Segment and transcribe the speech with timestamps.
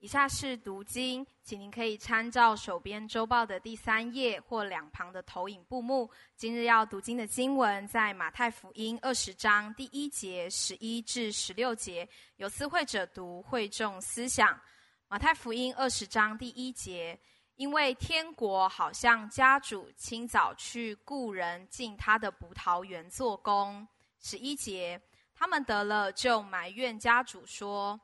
[0.00, 6.10] 以下是读经，请您可以参照手边周报的第三页或两旁的投影布幕。
[6.36, 14.58] 今日要读经的经文在马太福音二十章第一节十一至十六节，有思会者读，会众思想。
[15.06, 17.20] 马太福音二十章第一节，
[17.56, 23.86] 因为天国好像家主清早去雇人进他的葡萄园做工。
[24.18, 24.98] 十一节，
[25.34, 28.00] 他们得了就埋怨家主说。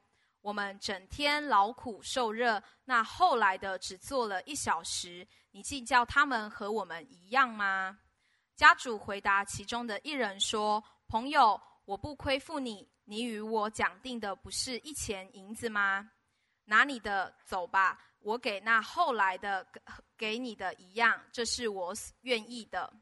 [0.46, 7.98] 我们整天劳苦受热，那后来的只做了一小时，你竟叫他们和我们一样吗？
[8.54, 16.08] 家主回答其中的一人说：“朋友，我不亏负你，你与我讲定的不是一钱银子吗？
[16.64, 19.66] 拿你的走吧，我给那后来的
[20.16, 22.92] 给你的一样，这是我愿意的。”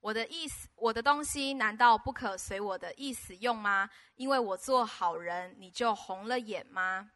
[0.00, 3.90] 我的意思，我的东西难道不可随我的意思用吗？
[4.14, 7.10] 因为我做好人，你就红了眼吗？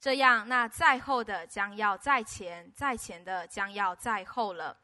[0.00, 4.76] 这样，那在后的将要在前，在前的将要在后了。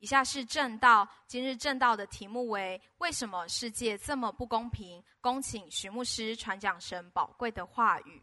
[0.00, 5.02] 以下是正道，今日正道的题目为：为什么世界这么不公平？
[5.20, 8.22] 恭请徐牧师传讲神宝贵的话语。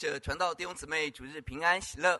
[0.00, 2.18] 者传道弟兄姊妹，主日平安喜乐。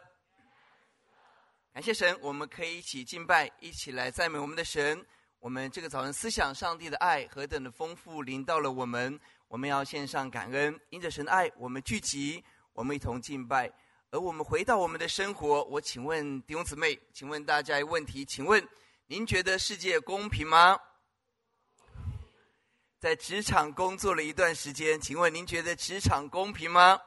[1.72, 5.02] 感谢神，我们可以一起敬拜，一起来赞美我们的神。
[5.38, 9.18] 我们这个早晨思想上帝的爱何等的丰富，临到了我们。
[9.48, 13.72] 我们要献上感恩，因着神的爱，我们聚集，我们一同敬拜。
[14.10, 18.62] 而我们回到我们的生活，我请问弟兄姊妹，请问大家一个问题：请问
[19.06, 20.78] 您觉得世界公平吗？
[22.98, 27.00] 在职场工作了一段时间，请问您觉得职场公平吗？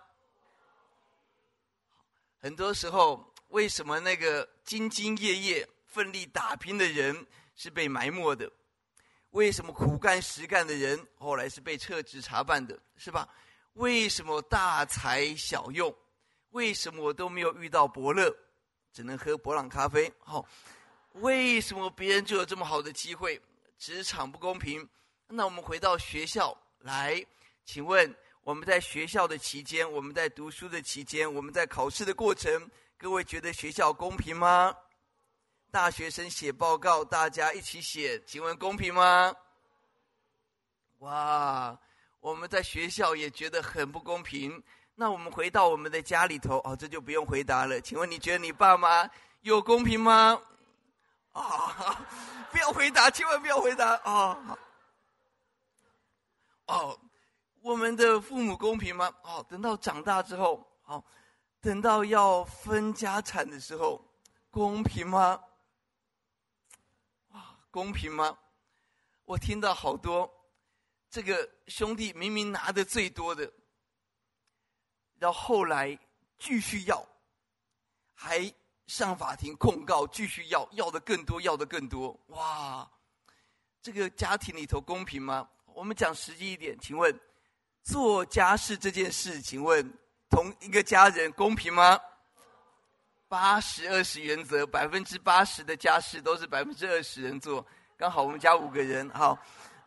[2.44, 8.52] 很多时候，为什么那个兢兢业业、奋力打拼的人是被埋没的？
[9.30, 12.78] 为什么苦干实干的人后来是被撤职查办的？
[12.98, 13.30] 是吧？
[13.76, 15.96] 为什么大材小用？
[16.50, 18.30] 为什么我都没有遇到伯乐，
[18.92, 20.12] 只能喝伯朗咖啡？
[20.20, 20.46] 好，
[21.14, 23.42] 为什么别人就有这么好的机会？
[23.78, 24.86] 职场不公平。
[25.30, 27.26] 那我们回到学校来，
[27.64, 28.14] 请问。
[28.44, 34.76] 我们在学校的期间，我们在读书的期间，我们在考试的过程，各位觉得学校公平吗？
[35.72, 39.34] 大学生写报告，大家一起写，请问公平吗？
[41.00, 41.80] 哇，
[42.20, 44.62] 我们在学校也觉得很不公平。
[44.94, 47.80] 那我们回到我们的家里头，哦，这就不用回答了。
[47.80, 49.10] 请问你觉得你爸妈
[49.42, 50.38] 有公平吗？
[51.32, 52.06] 啊、
[52.52, 54.38] 不要回答，千万不要回答啊！
[54.46, 54.60] 哦。
[56.68, 57.00] 哦
[57.64, 59.10] 我们的父母公平吗？
[59.24, 61.02] 哦，等到长大之后，好，
[61.62, 64.04] 等到要分家产的时候，
[64.52, 65.42] 公平吗？
[67.30, 68.38] 哇，公平吗？
[69.24, 70.30] 我听到好多，
[71.10, 73.50] 这个兄弟明明拿的最多的，
[75.18, 75.98] 到后来
[76.38, 77.08] 继续要，
[78.14, 78.54] 还
[78.88, 82.20] 上法庭控告，继续要，要的更多，要的更多。
[82.28, 82.92] 哇，
[83.82, 85.50] 这个家庭里头公平吗？
[85.68, 87.18] 我们讲实际一点，请问。
[87.84, 89.94] 做家事这件事，请问
[90.30, 92.00] 同一个家人公平吗？
[93.28, 97.66] 八十二十原则，百分之八十的家事都是百分之二十人做，
[97.98, 99.38] 刚好我们家五个人，好，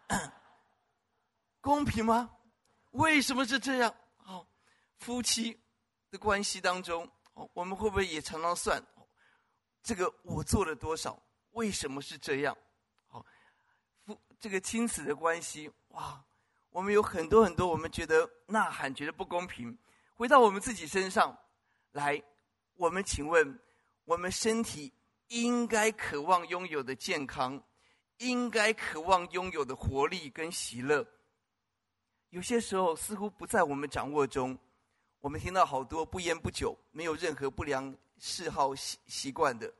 [1.63, 2.31] 公平吗？
[2.91, 3.95] 为什么是这样？
[4.19, 4.47] 好，
[4.99, 5.59] 夫妻
[6.11, 7.09] 的关系当中，
[7.55, 8.83] 我们会不会也常常算
[9.83, 11.19] 这个我做了多少？
[11.53, 12.57] 为什么是这样？
[13.07, 13.25] 好，
[14.05, 16.23] 夫这个亲子的关系，哇。
[16.77, 19.75] 我们有很多很多，我们觉得呐喊，觉得不公平。
[20.15, 21.35] 回到我们自己身上
[21.93, 22.23] 来，
[22.75, 23.59] 我们请问，
[24.05, 24.93] 我们身体
[25.29, 27.59] 应该渴望拥有的健康，
[28.19, 31.03] 应该渴望拥有的活力跟喜乐，
[32.29, 34.55] 有些时候似乎不在我们掌握中。
[35.21, 39.73] 我们听到好多不烟不酒，没有任何不良嗜好习习惯的，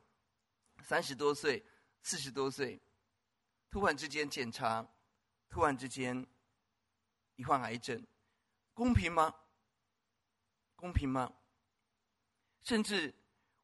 [0.81, 1.63] 三十多岁、
[2.01, 2.81] 四十多岁，
[3.69, 4.83] 突然之间检查，
[5.47, 6.25] 突然之间。
[7.37, 8.05] 罹患癌症，
[8.73, 9.33] 公平吗？
[10.75, 11.33] 公平吗？
[12.63, 13.13] 甚至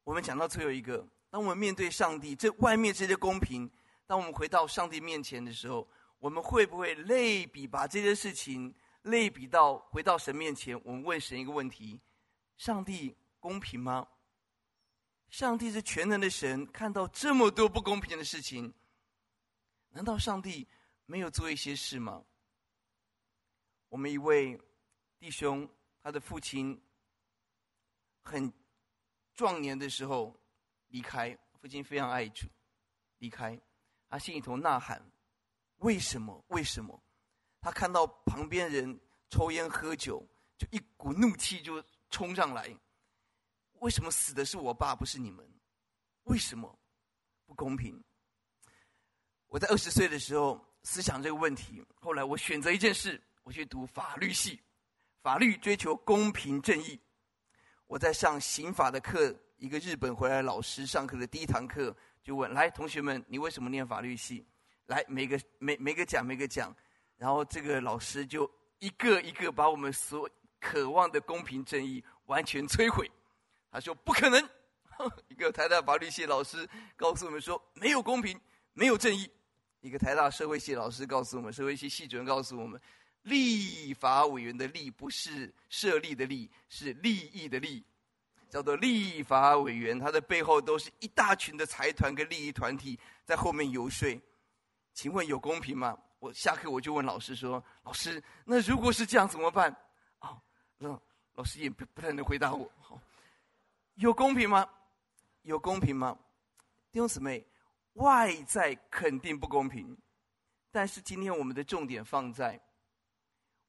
[0.02, 3.70] 我们讲到最后一个，当我们面对上帝，这外面这些公平，
[4.06, 5.88] 当我们回到上帝面前的时候，
[6.18, 10.80] 我们会不会类比把这些事情类比到回到神面前？
[10.84, 12.00] 我们问神一个问题：
[12.56, 14.08] 上帝公平吗？
[15.28, 18.72] 上帝是全能的神，看到这么多不公平的事情，
[19.90, 20.66] 难道上帝
[21.06, 22.24] 没有做一些事吗？
[23.94, 24.60] 我们一位
[25.20, 25.70] 弟兄，
[26.02, 26.82] 他的父亲
[28.22, 28.52] 很
[29.32, 30.36] 壮年的时候
[30.88, 32.48] 离开，父亲非常爱主，
[33.18, 33.56] 离开，
[34.08, 35.00] 他心里头呐喊：
[35.76, 36.44] 为什么？
[36.48, 37.00] 为什么？
[37.60, 38.98] 他看到旁边人
[39.30, 41.80] 抽烟喝酒，就一股怒气就
[42.10, 42.76] 冲上来。
[43.74, 45.48] 为什么死的是我爸，不是你们？
[46.24, 46.76] 为什么
[47.46, 48.02] 不公平？
[49.46, 54.58] 我在二十岁的时候思想这个问题，后来我选择一件事，我去读法律系，
[55.22, 56.98] 法律追求公平正义。
[57.86, 64.44] 我在上刑法的课，一个日本回来老师上课的第一堂课就问：“来，同学们，你为什么念法律系？”
[64.86, 66.74] 来，每个每每个讲，每个讲。
[67.18, 73.10] 然后这个老师就一个一个把我们所渴望的公平正义完全摧毁。
[73.70, 74.48] 他说：“不可能！”
[75.28, 76.66] 一个台大法律系老师
[76.96, 78.40] 告诉我们说：“没有公平，
[78.72, 79.30] 没有正义。”
[79.80, 82.80] 一个台大社会系老师告诉我们，社会系系主任告诉我们。
[83.24, 87.84] 立法委员的“立”不是设立的“立”，是利益的“利”，
[88.48, 89.98] 叫做立法委员。
[89.98, 94.08] 他的背后都是一大群的财团跟利益团体在后面游说。
[94.92, 95.98] 请问有公平吗？
[96.20, 99.74] 我下课我就问老师说：“老师，那如果是这样怎么办？”
[100.20, 100.40] 哦，
[100.78, 101.00] 那
[101.34, 102.70] 老师也不不太能回答我。
[102.80, 102.98] 好，
[103.96, 104.68] 有公平吗？
[105.42, 106.16] 有公平吗？
[106.92, 107.44] 弟兄姊妹，
[107.94, 109.96] 外在肯定不公平，
[110.70, 112.60] 但是今天我们的重点放在。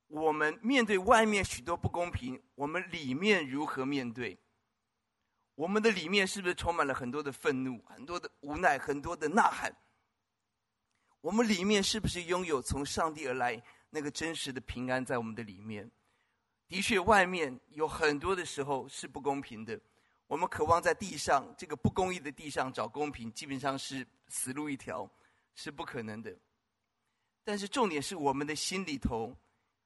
[0.08, 4.38] 我们面对外面许多不公平，我们里面如何面对？
[5.56, 9.76] 我们的里面是不是充满了很多的愤怒、很多的无奈、很多的呐喊？
[11.22, 15.90] 我们里面是不是拥有从上帝而来那个真实的平安在我们的里面？
[16.68, 19.80] 的确，外面有很多的时候是不公平的。
[20.28, 25.10] 我们渴望在地上这个不公义的地上找公平，基本上是死路一条，
[25.56, 26.36] 是不可能的。
[27.44, 29.36] 但是重点是我们的心里头。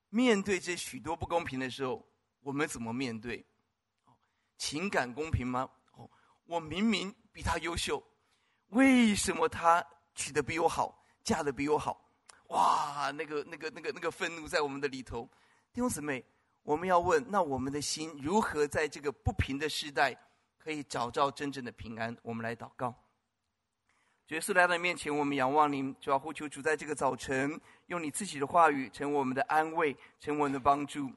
[0.09, 2.05] 面对这许多不公平的时候，
[2.41, 3.45] 我们怎么面对？
[4.57, 5.69] 情感公平吗？
[5.93, 6.09] 哦，
[6.45, 8.03] 我明明比他优秀，
[8.69, 9.85] 为什么他
[10.15, 12.09] 娶的比我好，嫁的比我好？
[12.47, 15.29] 哇，那个、那个、那个、那个愤怒在我们的里头。
[15.71, 16.25] 弟兄姊妹，
[16.63, 20.17] 我们要问：那我们的心如何在这个不平的时代，
[20.57, 22.17] 可以找到真正的平安？
[22.23, 22.93] 我们来祷告。
[24.29, 31.11] 耶稣来到你面前，我们仰望您，主要呼求主在这个早晨，用你自己的话语成为我们的安慰，成为我们的帮助。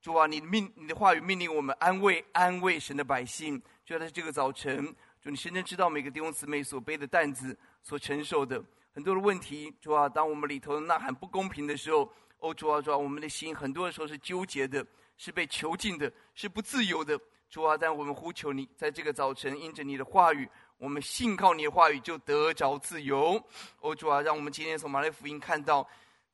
[0.00, 3.60] 主啊，你命你的话语命令我们安慰安慰神的百姓。
[3.84, 4.86] 就在这个早晨，
[5.20, 8.64] 主你深深知道每个弟兄姊妹所背的担子，所承受的
[8.94, 9.70] 很多的问题。
[9.78, 14.82] 主啊，当我们里头呐喊不公平的时候，哦，主啊，主啊，我们的心很多的时候是纠结的，
[15.18, 17.20] 是被囚禁的，是不自由的。
[17.50, 20.48] 主啊，但我们呼求你，在这个早晨，因着你的话语。
[20.80, 23.38] 我们信靠你的话语，就得着自由。
[23.80, 25.86] 哦，主啊，让我们今天从马太福音看到，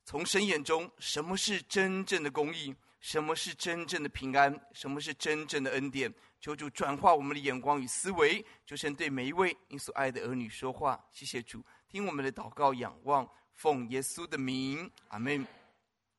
[0.05, 6.11] 从神眼中什么是真正的公义，什么是真正的平安，什么是真正的恩典。
[6.39, 10.97] 求主转化我们的眼光与思维，就是对每一位你所爱的儿女说话。
[11.11, 15.45] 谢谢主，听我们的祷告，仰望奉耶稣的名，阿门。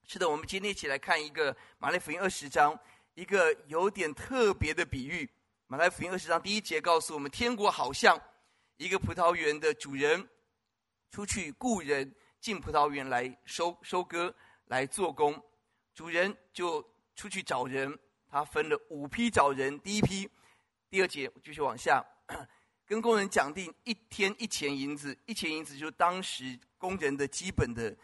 [0.06, 2.78] 是的，我们今天一起来看一个马太福音二十章，
[3.14, 5.26] 一个有点特别的比喻。
[5.70, 8.18] 马太福音二十章第一节告诉我们：天国好像
[8.78, 10.26] 一个葡萄园的主人
[11.10, 12.10] 出去雇人
[12.40, 14.34] 进葡萄园来收收割
[14.68, 15.38] 来做工，
[15.94, 16.82] 主人就
[17.14, 17.98] 出去找人，
[18.30, 19.78] 他分了五批找人。
[19.80, 20.26] 第一批，
[20.88, 22.02] 第二节继续往下，
[22.86, 27.94] 跟工人讲定一天一钱银子，一钱银子就是当时工人的基本的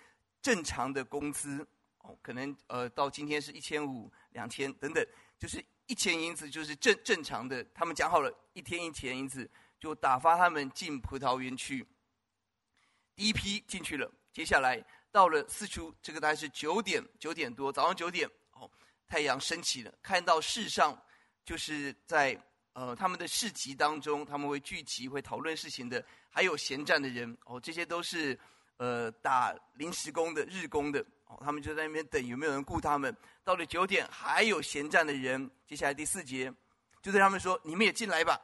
[0.43, 1.67] 正常的工资
[2.01, 5.03] 哦，可能呃到今天是一千五、两千等等，
[5.39, 5.65] 就是。
[5.87, 9.49] 一钱银子就是正正常的，他们讲好了，一天一钱银子
[9.79, 11.87] 就打发他们进葡萄园去。
[13.15, 18.71] 第一批进去了，接下来到了四初，这个大概是九点九点多，早上九点哦，
[19.07, 21.01] 太阳升起了，看到市上
[21.45, 22.37] 就是在
[22.73, 28.39] 呃他们的市集当中，他们会聚集会讨论事情的，还有闲站的人哦，这些都是
[28.79, 31.05] 呃打临时工的日工的。
[31.43, 33.17] 他们就在那边等，有没有人雇他们？
[33.43, 35.51] 到了九点，还有闲站的人。
[35.67, 36.53] 接下来第四节，
[37.03, 38.41] 就对他们说：“你们也进来吧。”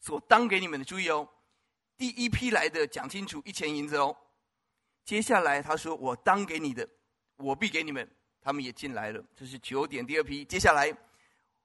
[0.00, 1.28] 所当给你们的，注意哦，
[1.96, 4.16] 第一批来的讲清楚，一钱银子哦。
[5.04, 6.88] 接下来他说：“我当给你的，
[7.36, 8.08] 我必给你们。”
[8.44, 9.22] 他们也进来了。
[9.36, 10.44] 这是九点第二批。
[10.44, 10.92] 接下来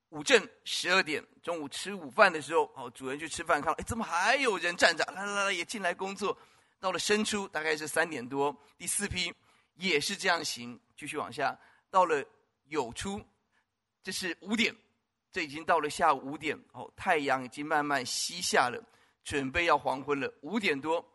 [0.10, 5.04] 午正十二点，中午吃午饭的时候，哦，主人去吃饭，看哎，怎么还有人站着？
[5.06, 6.38] 来来来，也进来工作。
[6.80, 9.34] 到了申初，大概是三点多，第四批。
[9.78, 11.58] 也是这样行，继续往下，
[11.90, 12.24] 到了
[12.70, 13.22] 酉初，
[14.04, 14.76] 这是五点，
[15.32, 18.84] 这已经到了下午五点哦，太阳已经慢慢西下了，
[19.24, 20.34] 准备要黄昏了。
[20.42, 21.06] 五点多，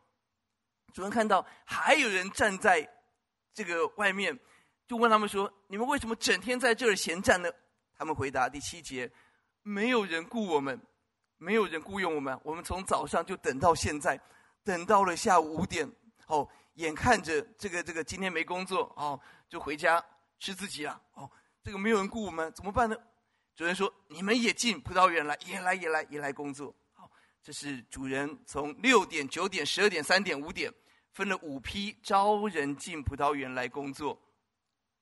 [0.92, 2.88] 主人看到还有人站在
[3.52, 4.38] 这个外面，
[4.86, 7.50] 就问他们说：“你们为什么整天在这儿闲站呢？”
[7.96, 9.10] 他们回答：“第七节，
[9.62, 10.80] 没有人雇我们，
[11.38, 14.20] 没有人雇佣我们，我们从早上就等到现在，
[14.64, 15.90] 等到了下午五点，
[16.26, 20.04] 哦，眼看着这个这个今天没工作，哦，就回家
[20.38, 21.30] 吃自己了，哦，
[21.62, 22.96] 这个没有人雇我们怎么办呢？
[23.54, 27.10] 主人说：“你们也进葡萄园来，也来也来也来工作。”好，
[27.42, 30.72] 这是主人从六点、九点、十二点、三点、五点
[31.12, 34.18] 分了五批招人进葡萄园来工作。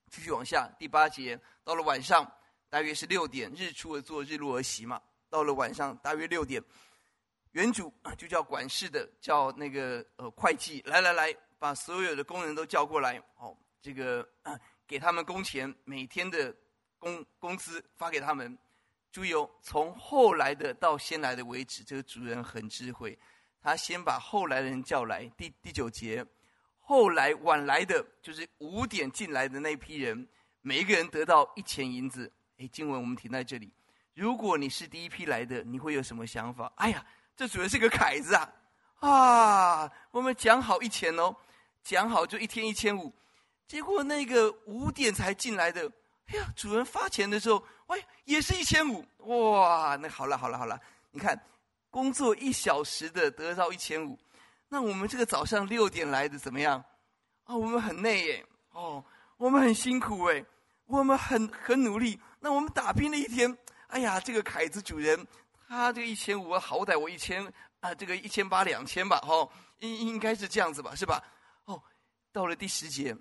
[0.09, 2.29] 继续往下，第八节到了晚上。
[2.69, 5.01] 大约是六点，日出而作，日落而息嘛。
[5.29, 6.63] 到了晚上，大约六点，
[7.51, 14.27] 园主就叫管事的，叫那个呃会计，来来来，把所有的工人都叫过来，哦，这个
[14.87, 16.51] 给他们工钱，每天的
[16.97, 18.57] 工工资发给他们。
[19.11, 23.15] 注意哦，从后来的到先来的为止，这个主人很智慧，
[23.61, 25.31] 他先把后来的人叫来。
[25.37, 26.25] 第第九节，
[26.79, 30.27] 后来晚来的，就是五点进来的那批人，
[30.61, 32.31] 每一个人得到一钱银子。
[32.57, 33.71] 哎，经文我们停在这里。
[34.15, 36.73] 如果你是第一批来的，你会有什么想法？
[36.77, 38.51] 哎呀，这主人是个凯子啊！
[39.01, 41.35] 啊，我们讲好一钱哦，
[41.83, 43.13] 讲好就一天一千五。
[43.67, 45.89] 结果那个五点才进来的，
[46.27, 49.05] 哎呀，主人发钱的时候，喂，也是一千五。
[49.19, 50.77] 哇，那好了好了好了，
[51.11, 51.41] 你看，
[51.89, 54.19] 工作一小时的得到一千五，
[54.67, 56.83] 那我们这个早上六点来的怎么样？
[57.45, 59.03] 啊、哦，我们很累耶，哦，
[59.37, 60.43] 我们很辛苦哎，
[60.85, 62.19] 我们很很努力。
[62.41, 63.57] 那我们打拼了一天，
[63.87, 65.25] 哎呀，这个凯子主人，
[65.69, 67.45] 他这个一千五，好歹我一千
[67.79, 71.23] 啊，这个一千八两千吧，哦，应应该是这样子吧，是吧？
[72.31, 73.15] 到了第十节，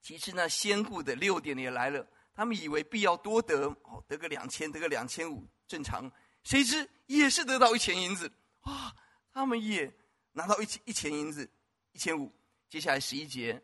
[0.00, 6.10] 其实呢，先雇的六点也来了，他们以为必要多得，哦，得个两千，得个两千五正常，
[6.44, 8.30] 谁知也是得到一钱银子，
[8.62, 8.94] 哇，
[9.32, 9.92] 他们也
[10.32, 11.48] 拿到一千一钱银子，
[11.92, 12.32] 一千五。
[12.68, 13.62] 接下来十一节，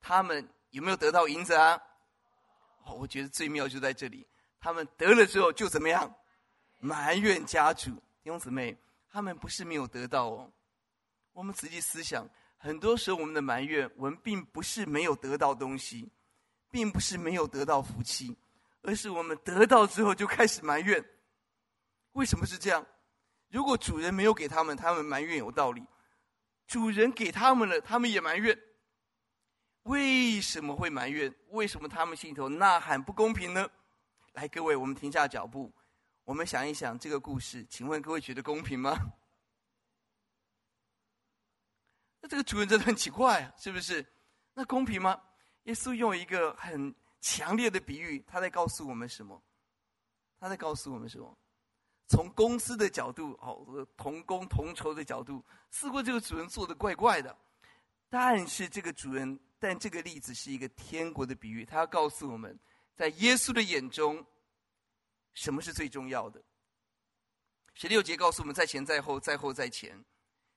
[0.00, 1.80] 他们有没有得到银子啊？
[2.84, 4.26] 哦，我觉得最妙就在这里，
[4.60, 6.14] 他们得了之后就怎么样？
[6.78, 7.90] 埋怨家主。
[8.22, 8.76] 弟兄姊妹，
[9.10, 10.52] 他们不是没有得到哦。
[11.32, 12.28] 我们仔细思想，
[12.64, 16.10] 很多时候我们的埋怨，我们并不是没有得到东西，
[16.70, 18.34] 并不是没有得到福气，
[18.80, 21.04] 而是我们得到之后就开始埋怨。
[22.12, 22.86] 为什么是这样？
[23.50, 25.82] 如果主人没有给他们，他们埋怨有道理；
[26.66, 28.58] 主人给他们了，他们也埋怨。
[29.82, 31.34] 为什么会埋怨？
[31.50, 33.68] 为什么他们心头呐喊不公平呢？
[34.32, 35.70] 来，各位，我们停下脚步，
[36.24, 37.62] 我们想一想这个故事。
[37.68, 38.96] 请问各位觉得公平吗？
[42.24, 44.02] 那这个主人真的很奇怪啊，是不是？
[44.54, 45.20] 那公平吗？
[45.64, 49.42] 耶稣用一个很强烈的比喻，他在告诉我们什么？
[50.40, 51.38] 他在告诉我们什么？
[52.06, 57.36] 从公司的角度，哦，同工同酬的角度，似乎这个主人做的怪怪的，
[58.08, 59.38] 但是这个主人。
[59.58, 62.58] 但这个例子是一个天国的比喻，他要告诉我们，
[62.94, 64.24] 在耶稣的眼中，
[65.34, 66.42] 什么是最重要的？
[67.74, 70.02] 十六节告诉我们，在前在后，在后在前，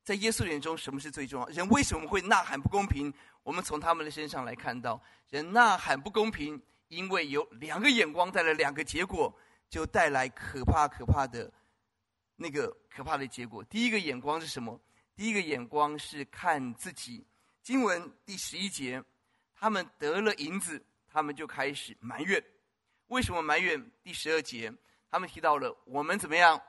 [0.08, 1.48] 在耶稣眼中，什么是最重要？
[1.48, 3.14] 人为什么会呐喊不公平？
[3.44, 9.38] 我们从他们的身上来看到，人呐喊不公平，因为有两个眼光带来两个结果，
[9.70, 11.52] 就带来可怕可怕的
[12.38, 13.62] 那个可怕的结果。
[13.66, 14.80] 第一个眼光是什么？
[15.14, 17.28] 第一个眼光是看自己。
[17.62, 19.04] 经文第十一节，
[19.60, 22.42] 他们得了银子，他们就开始埋怨。
[23.08, 23.92] 为什么埋怨？
[24.02, 24.74] 第十二节，
[25.12, 26.62] 他们提到了我们怎么样？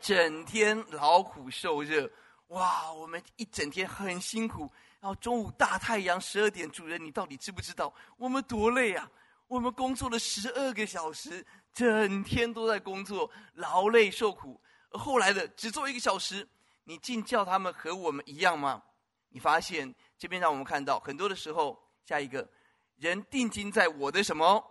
[0.00, 2.10] 整天劳苦受热，
[2.52, 4.70] 哇，我们一整天很辛苦。
[5.00, 9.10] 然后中午大太阳，十二点，主人，你到底知不知道我们多累啊？
[9.48, 11.44] 我们工作了十二个小时，
[11.74, 14.60] 整天都在工作，劳累受苦。
[14.90, 16.46] 而后来的只做一个小时，
[16.84, 18.82] 你竟叫他们和我们一样吗？
[19.30, 22.48] 你发现这边让我们看到很多的时候，下一个
[22.96, 24.62] 人定睛在我的什么？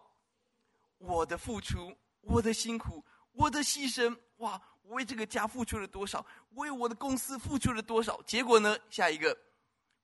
[0.99, 4.15] 我的付出，我的辛苦，我的牺牲。
[4.37, 6.25] 哇，我为这个家付出了多少？
[6.55, 8.21] 为我的公司付出了多少？
[8.23, 8.77] 结果呢？
[8.89, 9.37] 下一个，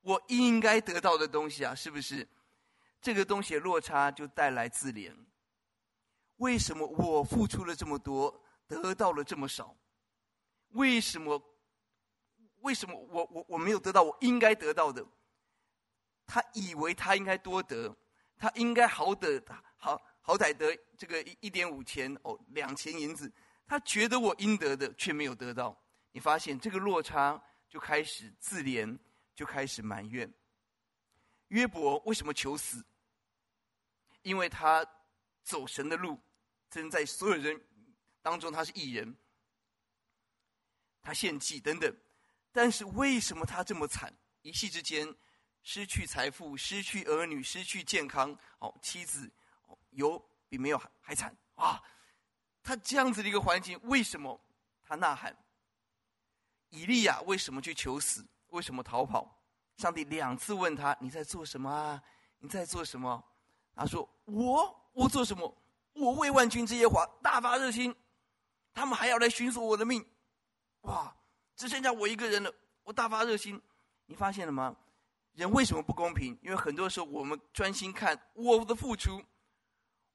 [0.00, 2.26] 我应该得到的东西啊，是不是？
[3.00, 5.14] 这个东西落差就带来自怜。
[6.36, 9.76] 为什么我付出了这么多，得到了这么少？
[10.70, 11.42] 为什么？
[12.60, 15.06] 为什么我我我没有得到我应该得到的？
[16.26, 17.96] 他以为他应该多得，
[18.36, 19.40] 他应该好得
[19.76, 23.32] 好好歹得这个一一点五钱哦，两钱银子，
[23.68, 25.78] 他觉得我应得的却没有得到。
[26.10, 28.98] 你发现这个落差，就开始自怜，
[29.34, 30.32] 就开始埋怨。
[31.48, 32.82] 约伯为什么求死？
[34.22, 34.84] 因为他
[35.44, 36.18] 走神的路，
[36.70, 37.60] 真在所有人
[38.22, 39.14] 当中他是义人，
[41.02, 41.94] 他献祭等等。
[42.50, 44.12] 但是为什么他这么惨？
[44.40, 45.14] 一夕之间
[45.62, 49.30] 失去财富，失去儿女，失去健康，哦，妻子
[49.90, 51.82] 有比没有还还惨啊！
[52.68, 54.38] 他这样子的一个环境，为什么
[54.86, 55.34] 他呐喊。
[56.68, 58.22] 以利亚为什么去求死？
[58.48, 59.40] 为什么逃跑？
[59.78, 62.02] 上帝两次问他：“你在做什么啊？
[62.40, 63.24] 你在做什么？”
[63.74, 65.56] 他说：“我我做什么？
[65.94, 67.96] 我为万军之耶华大发热心，
[68.74, 70.06] 他们还要来寻索我的命。
[70.82, 71.16] 哇，
[71.56, 73.58] 只剩下我一个人了，我大发热心。
[74.04, 74.76] 你发现了吗？
[75.32, 76.38] 人为什么不公平？
[76.42, 79.24] 因为很多时候我们专心看我的付出，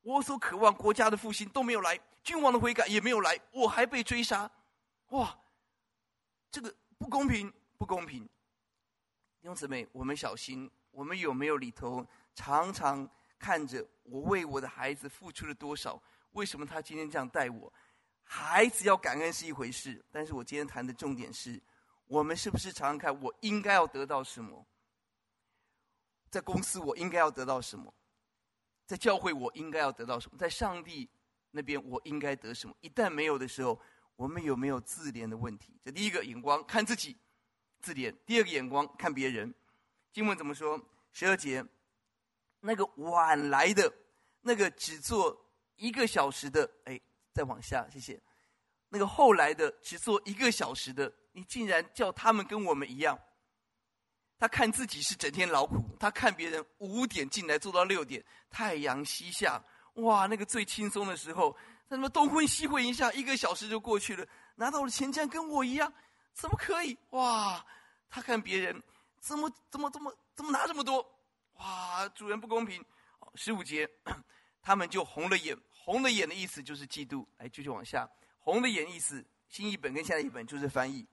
[0.03, 4.49] 我所渴望国家的复兴都没有来，君王的悔改也没有来，我还被追杀。
[5.09, 5.37] 哇，
[6.51, 8.23] 这个不公平，不公平。”
[9.41, 12.05] 弟兄姊妹，我们小心，我们有没有里头
[12.35, 16.01] 常常看着我为我的孩子付出了多少？
[16.31, 17.71] 为什么他今天这样待我？
[18.23, 21.61] 孩子要感恩是一回事，但是我今天谈的重点是，
[22.05, 24.65] 我们是不是常常看我应该要得到什么？
[26.29, 27.93] 在公司我应该要得到什么？
[28.85, 30.37] 在教会我应该要得到什么？
[30.37, 31.09] 在上帝
[31.51, 32.75] 那边我应该得什么？
[32.81, 33.79] 一旦没有的时候，
[34.15, 35.79] 我们有没有自怜的问题？
[35.83, 37.17] 这第一个眼光看自己。
[37.81, 39.53] 自怜，第二个眼光看别人。
[40.13, 40.79] 经文怎么说？
[41.11, 41.65] 十二节，
[42.61, 43.93] 那个晚来的，
[44.41, 46.97] 那个只做一个小时的，哎，
[47.33, 48.21] 再往下，谢谢。
[48.87, 53.19] 那个后来的只做一个小时的，你竟然叫他们跟我们一样？
[54.43, 61.55] 他看自己是整天劳苦，他看别人五点进来做到六点，太阳西下，哇，那个最轻松的时候，
[61.87, 65.93] 他么东昏西婚一下，一个小时就过去了，拿到了钱，竟然跟我一样。
[66.33, 66.97] 怎么可以？
[67.11, 67.65] 哇！
[68.09, 68.83] 他看别人
[69.21, 71.09] 怎么怎么怎么怎么拿这么多？
[71.59, 72.05] 哇！
[72.09, 72.83] 主人不公平。
[73.35, 73.89] 十五节，
[74.61, 75.57] 他们就红了眼。
[75.69, 77.25] 红了眼的意思就是嫉妒。
[77.37, 78.05] 来，继续往下。
[78.39, 81.07] 红了眼意思，新译本跟现在译本就是翻译。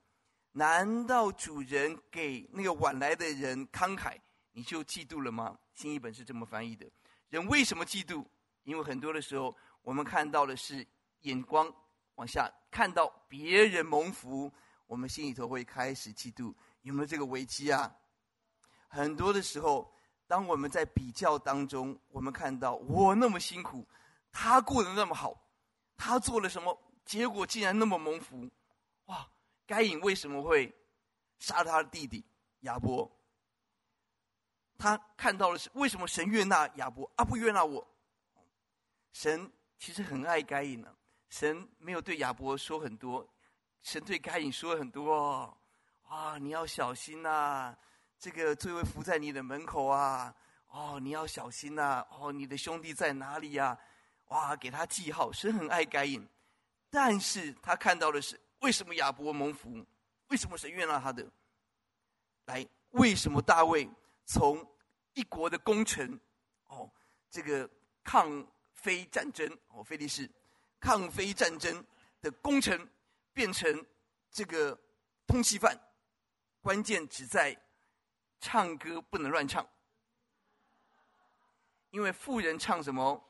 [0.53, 4.17] 难道主人给那个晚来的人慷慨，
[4.51, 5.57] 你就嫉妒了吗？
[5.73, 6.85] 新译本是这么翻译的。
[7.29, 8.25] 人为什么嫉妒？
[8.63, 10.85] 因为很多的时候，我们看到的是
[11.21, 11.73] 眼光
[12.15, 14.51] 往下，看到别人蒙福。
[14.87, 17.95] 我们心里头会开始嫉妒，有没有这个危机啊？
[18.89, 19.89] 很多的时候，
[20.27, 23.87] 当我们在比较当中，我们看到我那么辛苦，
[24.33, 25.49] 他过得那么好，
[25.95, 28.49] 他做了什么，结果竟然那么蒙福，
[29.05, 29.25] 哇！
[29.71, 30.69] 该隐为什么会
[31.39, 32.21] 杀他的弟弟
[32.61, 33.09] 亚伯？
[34.77, 37.87] 他看到的是为什么神悦纳亚伯，而不悦纳我？
[39.13, 40.93] 神其实很爱该隐呢，
[41.29, 43.25] 神没有对亚伯说很多。
[43.81, 45.57] 神对该隐说了很多，
[46.05, 47.73] 啊，你要小心呐、
[48.19, 50.35] 这个罪会伏在你的门口啊！
[50.67, 53.79] 哦，你要小心呐、哦，你的兄弟在哪里呀、
[54.27, 55.31] 哇，给他记号。
[55.31, 56.27] 神很爱该隐，
[56.89, 59.85] 但是他看到的是为什么亚伯蒙福？
[60.29, 61.23] 为什么神悦纳他的？
[62.45, 63.87] 来，为什么大卫
[64.25, 64.65] 从
[65.13, 66.19] 一国的功臣，
[66.67, 66.89] 哦，
[67.29, 67.69] 这个
[68.03, 70.27] 抗非战争，哦，非利士
[70.79, 71.85] 抗非战争
[72.21, 72.89] 的功臣？
[73.33, 73.85] 变成
[74.29, 74.77] 这个
[75.25, 75.73] 通缉犯，
[76.61, 77.57] 关键只在
[78.41, 79.65] 唱歌不能乱唱，
[81.91, 83.23] 因为富人唱什么？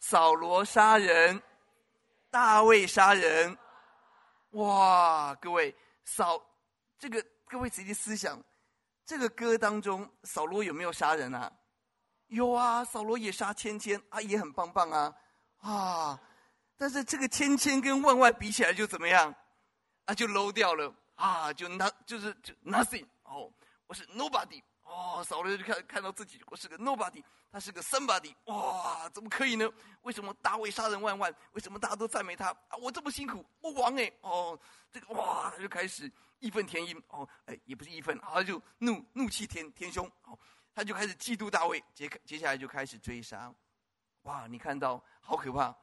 [0.00, 1.40] 扫罗杀人，
[2.30, 3.56] 大卫杀人，
[4.54, 5.34] 哇！
[5.40, 6.40] 各位扫
[6.98, 8.42] 这个，各位仔细思想，
[9.04, 11.52] 这个歌当中，扫罗有没有杀人啊？
[12.28, 15.14] 有啊，扫罗也杀千千啊，也很棒棒啊
[15.60, 16.20] 啊！
[16.76, 19.34] 但是这个千千跟万万比起来，就怎么样？
[20.06, 21.52] 啊，就 low 掉了啊！
[21.52, 23.52] 就那，就是就 nothing 哦，
[23.86, 25.22] 我是 nobody 哦。
[25.26, 29.08] 扫罗就看看到自己，我是个 nobody，他是个 somebody 哇！
[29.10, 29.68] 怎么可以呢？
[30.02, 31.34] 为什么大卫杀人万万？
[31.52, 32.76] 为什么大家都赞美他啊？
[32.80, 34.58] 我这么辛苦，我王哎哦，
[34.92, 40.38] 这个哇，他就开始义愤填膺哦，哎，也不是义愤，他就怒怒气填填胸哦，
[40.74, 43.52] 他就开始嫉妒大卫，接接下来就开始追杀，
[44.22, 44.46] 哇！
[44.46, 45.74] 你看到好可怕，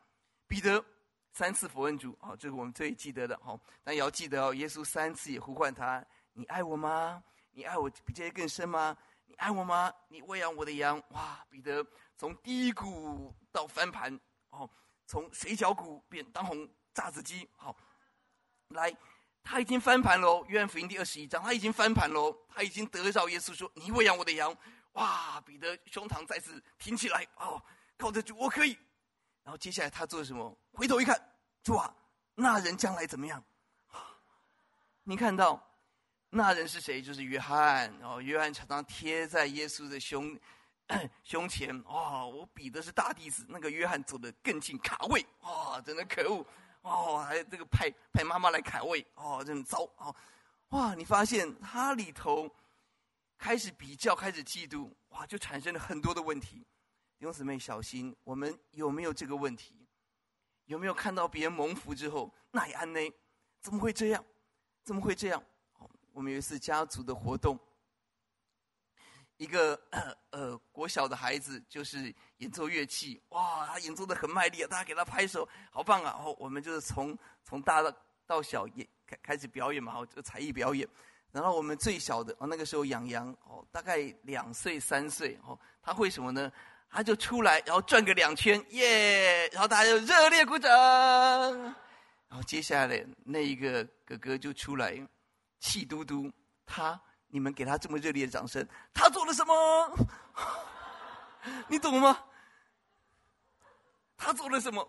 [0.47, 0.83] 彼得。
[1.33, 7.23] 三次否认主，哦，这是我们最记得的，好，但也要记得哦，耶稣三次也呼唤他：“你爱我吗？
[7.51, 8.97] 你爱我比这些更深吗？
[9.25, 9.93] 你爱我吗？
[10.07, 11.85] 你喂养我的羊。”哇，彼得
[12.17, 14.69] 从低谷到翻盘，哦，
[15.07, 17.75] 从水饺股变当红炸子鸡，好，
[18.69, 18.95] 来，
[19.43, 20.45] 他已经翻盘喽。
[20.47, 24.55] 约翰福音第二十一章，他已经翻盘喽，他已经得到耶稣说：“你喂养我的羊。”
[24.93, 27.61] 哇，彼得胸膛再次挺起来，哦，
[27.97, 28.77] 靠着主，我可以。
[29.43, 30.57] 然后接下来他做什么？
[30.73, 31.33] 回头一看，
[31.63, 31.95] 主啊，
[32.35, 33.43] 那人将来怎么样？
[35.03, 35.61] 你看到
[36.33, 37.01] 那人是谁？
[37.01, 37.93] 就是约翰。
[38.01, 40.39] 哦，约翰常常贴在耶稣的胸
[41.25, 41.77] 胸前。
[41.85, 45.25] 哦，我比的是大弟子，那个约翰走得更近，卡位。
[45.41, 46.45] 哦，真的可恶。
[46.83, 49.05] 哦，还这个派派妈妈来卡位。
[49.15, 49.83] 哦，真的糟。
[49.97, 50.15] 哦，
[50.69, 52.49] 哇，你发现他里头
[53.37, 54.89] 开始比较，开始嫉妒。
[55.09, 56.65] 哇，就产生了很多的问题。
[57.19, 58.15] 弟兄姊妹，小心！
[58.23, 59.75] 我们有没有这个问题？
[60.65, 62.99] 有没有看到别人蒙福之后，那也安呢？
[63.59, 64.23] 怎么会这样？
[64.81, 65.43] 怎么会这样？
[66.11, 67.59] 我们有一次家族的活动，
[69.37, 69.79] 一个
[70.29, 76.13] 呃国小的孩子就是演奏乐器，哇，他演奏的很卖力啊，大家给他拍手，好棒啊！
[76.15, 77.93] 然后我们就是从从大到
[78.25, 80.87] 到小也开开始表演嘛，哦，就才艺表演。
[81.31, 86.51] 然后我们最小的哦，那个时候洋洋哦，大概两岁三岁哦，他会什么呢？
[86.93, 89.47] 他就出来，然后转个两圈，耶！
[89.53, 90.69] 然后大家就热烈鼓掌。
[90.69, 95.01] 然后接下来那一个哥哥就出来，
[95.61, 96.29] 气嘟嘟。
[96.65, 100.07] 他，你们给他这么热烈的掌声，他做了什么？
[101.69, 102.25] 你懂吗？
[104.17, 104.83] 他做了什么？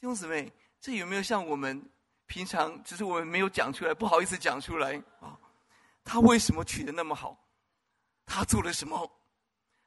[0.00, 1.88] 弟兄姊妹，这有没有像我们
[2.26, 5.38] 平常，只是我们没有讲出来，不好意思讲出来啊？
[6.04, 7.38] 他为什么娶得那么好？
[8.26, 9.10] 他做了什么？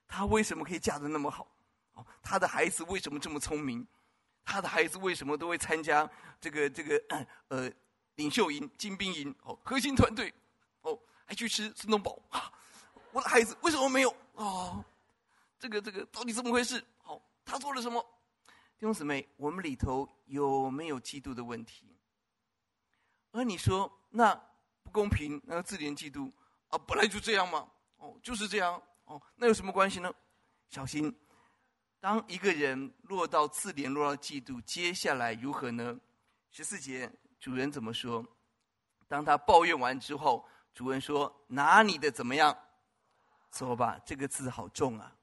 [0.07, 1.47] 他为什么可以嫁得那么好？
[2.21, 3.87] 他的孩子为什么这么聪明？
[4.43, 6.09] 他的孩子为什么都会参加
[6.41, 7.01] 这个这个
[7.49, 7.71] 呃
[8.17, 10.31] 领袖营、精兵营哦，核心团队
[10.81, 12.51] 哦，还去吃孙东宝啊？
[13.11, 14.15] 我的孩子为什么没有？
[14.33, 14.83] 哦，
[15.57, 16.83] 这个这个到底怎么回事？
[17.01, 17.99] 好，他做了什么？
[18.77, 21.95] 弟兄姊妹，我们里头有没有嫉妒的问题？
[23.31, 24.35] 而你说那
[24.83, 26.31] 不公平，那个自怜嫉妒
[26.67, 27.67] 啊，本来就这样嘛。
[27.97, 30.13] 哦，就是这样哦，那有什么关系呢？
[30.69, 31.15] 小心。
[31.99, 35.99] 当一个人落到自怜，落到嫉妒，接下来如何呢？
[36.51, 38.25] 十四节主人怎么说？
[39.07, 42.57] 当他抱怨完之后，主人说：“拿你的怎么样？
[43.49, 45.15] 走吧。”这个字好重啊！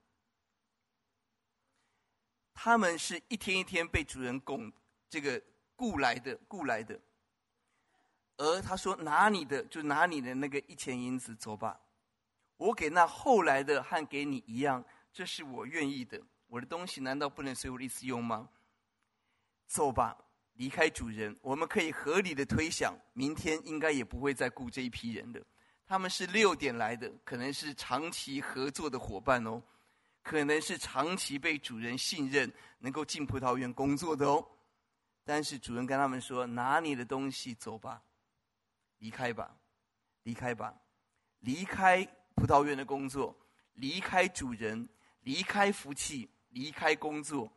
[2.54, 4.72] 他们是一天一天被主人拱
[5.10, 5.42] 这个
[5.76, 6.98] 雇来的，雇来的。
[8.36, 11.78] 而他说：“拿你的，就拿你的那个一钱银子走吧。
[12.56, 18.48] 我给那后来的和给你一样，这是我愿意的。”我的东西难道不能随我的意思用吗？
[19.66, 20.16] 走吧，
[20.54, 21.36] 离开主人。
[21.40, 25.40] 我们可以合理的推想，明天应该也不会再雇这一批人的。
[25.86, 29.62] 他们是六点来的，可能是长期合作的伙伴哦，
[30.22, 34.44] 可能是长期被主人信任，能够进葡萄园工作的哦。
[35.24, 38.02] 但是主人跟他们说：“拿你的东西走吧，
[38.98, 39.54] 离开吧，
[40.22, 40.74] 离开吧，
[41.40, 43.36] 离开葡萄园的工作，
[43.74, 44.88] 离开主人，
[45.22, 47.50] 离开福气。”离开工作，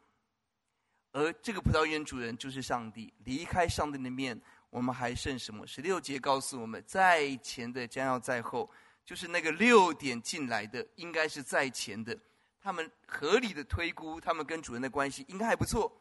[1.17, 3.11] 而这个葡萄园主人就是上帝。
[3.25, 5.65] 离开上帝的面，我们还剩什么？
[5.65, 8.69] 十六节告诉我们，在前的将要在后，
[9.03, 12.15] 就是那个六点进来的，应该是在前的。
[12.61, 15.91] 他们合理的推估，他们跟主人的关系应该还不错，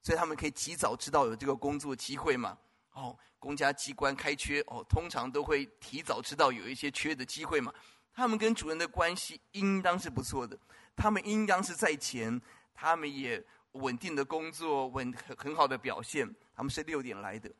[0.00, 2.56] 所以他们可以及早知道有这个工作机会嘛。
[2.94, 7.70] 哦，公家机关开缺，哦，通常都会提早知道有一些缺的机会嘛。
[8.14, 10.58] 他们跟主人的关系应当是不错的。
[10.96, 12.40] 他们应当是在前，
[12.72, 16.28] 他们也稳定的工作，稳很很好的表现。
[16.54, 17.50] 他们是六点来的，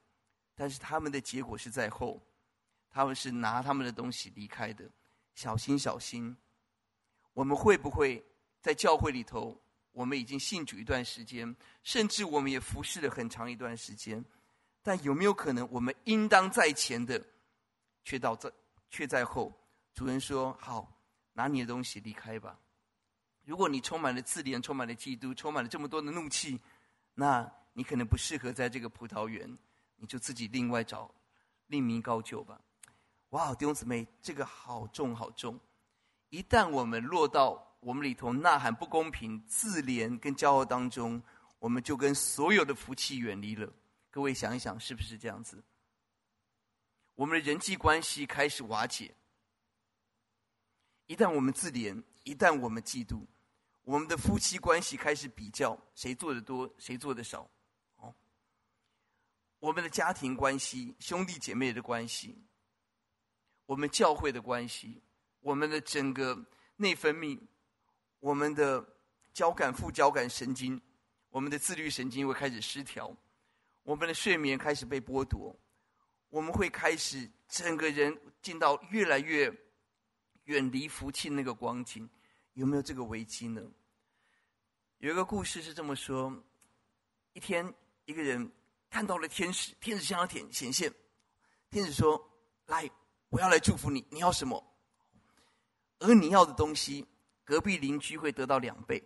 [0.54, 2.20] 但是他们的结果是在后，
[2.90, 4.84] 他们是拿他们的东西离开的。
[5.34, 6.36] 小心小心，
[7.32, 8.22] 我们会不会
[8.60, 9.58] 在教会里头？
[9.92, 14.24] 我们已经信主一段时间，甚至我们也服侍了很长一段时间，
[14.82, 17.22] 但有没有可能，我们应当在前的，
[18.04, 18.52] 却到这
[18.90, 19.52] 却在后？
[19.94, 20.90] 主人说：“好，
[21.34, 22.58] 拿你的东西离开吧。”
[23.44, 26.60] 如果你充满了自怜，充满了嫉妒，充满了这么多的怒气，
[27.14, 29.58] 那你可能不适合在这个葡萄园，
[29.96, 31.12] 你就自己另外找
[31.66, 32.60] 另觅高就吧。
[33.30, 35.58] 哇，弟兄姊妹，这个好重好重！
[36.28, 41.22] 一旦我们落到我们里头呐喊不公平、自怜跟骄傲当中，
[41.58, 43.72] 我们就跟所有的福气远离了。
[44.10, 45.62] 各位想一想，是不是这样子？
[47.14, 49.14] 我们的人际关系开始瓦解。
[51.06, 53.24] 一旦我们自怜，一旦我们嫉妒。
[53.84, 57.50] 我们的夫妻关系开始比较，谁做的多，谁做的少，
[57.96, 58.14] 哦。
[59.58, 62.38] 我们的家庭关系、兄弟姐妹的关系，
[63.66, 65.02] 我们教会的关系，
[65.40, 67.36] 我们的整个内分泌，
[68.20, 68.86] 我们的
[69.32, 70.80] 交感副交感神经，
[71.30, 73.12] 我们的自律神经会开始失调，
[73.82, 75.58] 我们的睡眠开始被剥夺，
[76.28, 79.52] 我们会开始整个人进到越来越
[80.44, 82.08] 远离福气那个光景。
[82.54, 83.62] 有没有这个危机呢？
[84.98, 86.32] 有一个故事是这么说：
[87.32, 87.74] 一天，
[88.04, 88.52] 一个人
[88.90, 90.92] 看到了天使，天使向他显显现，
[91.70, 92.30] 天使说
[92.66, 92.90] ：“来，
[93.30, 94.62] 我要来祝福你，你要什么？
[96.00, 97.06] 而你要的东西，
[97.42, 99.02] 隔壁邻居会得到两倍。”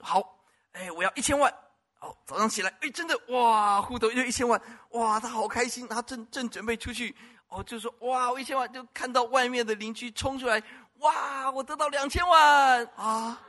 [0.00, 1.52] 好，哎，我要一千万。
[2.00, 4.60] 哦，早上起来，哎，真的，哇，户头就一千万，
[4.92, 7.14] 哇，他好开心，他正正准备出去，
[7.52, 10.62] 哦，就说：“哇，我一千万！”就看到外面的邻居冲出来。
[10.96, 11.50] 哇！
[11.50, 13.44] 我得到两千万啊！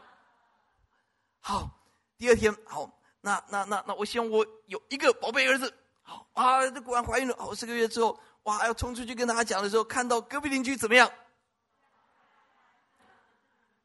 [1.39, 1.69] 好，
[2.17, 11.09] 第二天好，那那那那，我希望我有一个宝贝儿子好啊，这果然怀孕了，好四个月之后，哇，要冲出去跟大家讲的时候，看到隔壁邻居怎么样？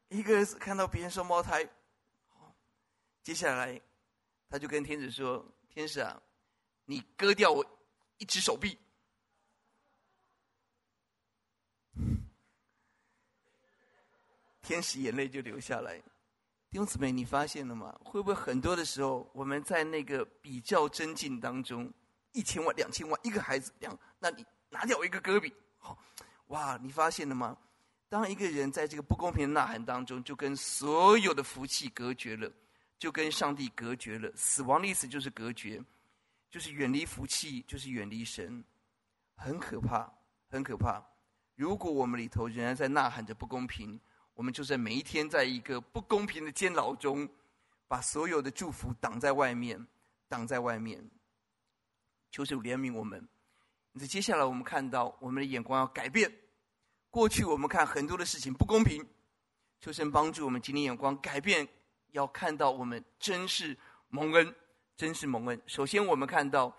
[0.07, 1.63] 一个儿子看到别人双胞胎，
[2.29, 2.55] 好，
[3.21, 3.79] 接下来
[4.49, 6.19] 他就跟天使说：“天使啊，
[6.85, 7.63] 你割掉我
[8.17, 8.75] 一只手臂。”
[14.69, 15.97] 天使眼泪就流下来。
[16.69, 17.99] 弟兄姊妹，你发现了吗？
[18.03, 21.91] 会不会很多的时候，我们在那个比较争竞当中，
[22.33, 25.97] 一千万、两千万，一个孩子两，那你拿掉一个戈壁，好，
[26.49, 27.57] 哇，你发现了吗？
[28.09, 32.47] 当一个人在这个不公平的呐喊当中，就跟所有的福气隔绝了，
[32.99, 34.31] 就跟上帝隔绝了。
[34.35, 35.83] 死亡的意思就是隔绝，
[36.51, 38.63] 就是远离福气，就是远离神，
[39.35, 40.07] 很可怕，
[40.47, 41.03] 很可怕。
[41.55, 43.99] 如果我们里头仍然在呐喊着不公平，
[44.39, 47.27] 我们就在每一天，在一个不公平的监牢中，
[47.89, 49.85] 把所有的祝福挡在外面，
[50.29, 50.97] 挡在外面。
[52.31, 53.27] 求主怜悯我们。
[53.91, 56.33] 那接下来我们看到，我们的眼光要改变。
[57.09, 59.05] 过去我们看很多的事情不公平，
[59.81, 61.67] 求神帮助我们今天眼光改变，
[62.11, 64.55] 要看到我们真是蒙恩，
[64.95, 65.61] 真是蒙恩。
[65.67, 66.73] 首先，我们看到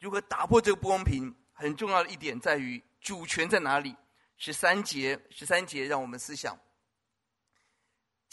[0.00, 3.94] 如何打破这个不公平，很重要的一点在于主权在哪里。
[4.38, 6.58] 十三节，十三节让我们思想。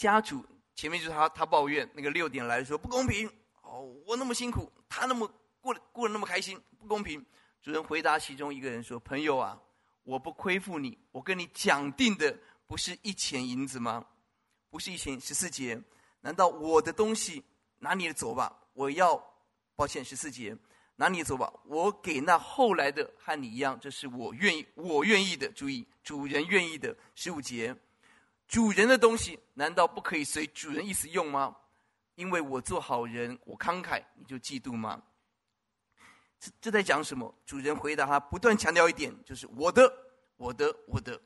[0.00, 0.42] 家主
[0.74, 7.22] 前面就是他，他抱怨那个六点来说不公平哦，我那么辛苦，他那么过过得那么开心，不公平。
[7.60, 9.60] 主人回答其中一个人说：“朋友啊，
[10.02, 12.34] 我不亏负你，我跟你讲定的
[12.66, 14.06] 不是一钱银子吗？
[14.70, 15.20] 不是一钱。
[15.20, 15.78] 十四节，
[16.22, 17.44] 难道我的东西
[17.80, 18.58] 拿你的走吧？
[18.72, 19.22] 我要
[19.76, 20.56] 抱歉，十四节
[20.96, 25.46] 拿你的走吧，我给那后来的和你一样，这是我愿意，我愿意的。
[25.52, 26.96] 注意，主人愿意的。
[27.14, 27.76] 十五节。”
[28.50, 31.56] 主人的东西难道不可以随主人意思用吗？
[32.16, 35.00] 因为我做好人，我慷慨，你就嫉妒吗？
[36.40, 37.32] 这这在讲什么？
[37.46, 39.88] 主人回答他，不断强调一点，就是我的，
[40.36, 41.22] 我的，我的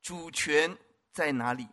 [0.00, 0.78] 主权
[1.10, 1.66] 在哪里？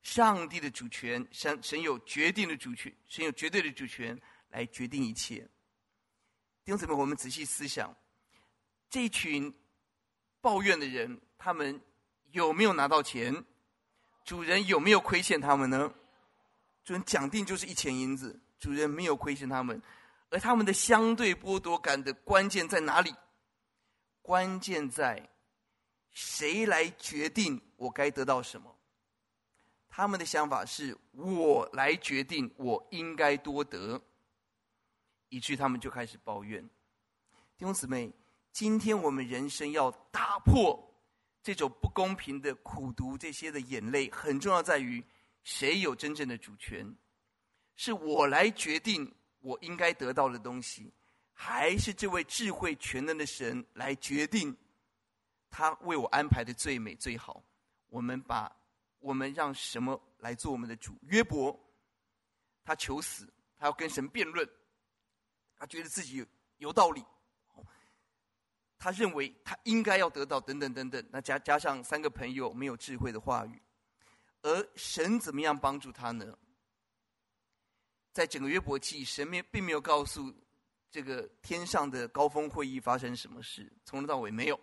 [0.00, 5.46] 上帝的主权，神神有决定的主权，神有绝对的主权来决定一切。
[6.64, 7.94] 弟兄姊妹，我们仔细思想，
[8.88, 9.54] 这群
[10.40, 11.78] 抱怨的人，他们。
[12.38, 13.44] 有没有拿到钱？
[14.24, 15.92] 主人有没有亏欠他们呢？
[16.84, 19.80] 主人讲定就是一钱银子，主人没有亏欠他们，
[20.30, 23.14] 而他们的相对剥夺感的关键在哪里？
[24.22, 25.28] 关键在
[26.10, 28.74] 谁来决定我该得到什么？
[29.88, 34.00] 他们的想法是我来决定我应该多得，
[35.28, 36.62] 以至于他们就开始抱怨。
[37.56, 38.12] 弟兄姊妹，
[38.52, 40.84] 今天我们人生要打破。
[41.42, 45.02] 这种不公平的苦毒，这些的眼泪，很重要在于
[45.42, 46.96] 谁有真正的主权？
[47.76, 50.92] 是我来决定我应该得到的东西，
[51.32, 54.54] 还是这位智慧全能的神来决定
[55.48, 57.42] 他为我安排的最美最好？
[57.88, 58.54] 我们把
[58.98, 60.92] 我们让什么来做我们的主？
[61.02, 61.58] 约伯，
[62.64, 64.46] 他求死，他要跟神辩论，
[65.56, 66.26] 他觉得自己
[66.58, 67.02] 有道理。
[68.78, 73.60] 他认为他应该要得到等等等等，那加加上三个朋友没有智慧的话语，
[74.42, 76.38] 而神怎么样帮助他呢？
[78.12, 80.32] 在整个约伯记，神没并没有告诉
[80.90, 84.58] 这个天上的高峰会议发生什么事，从头到尾没有。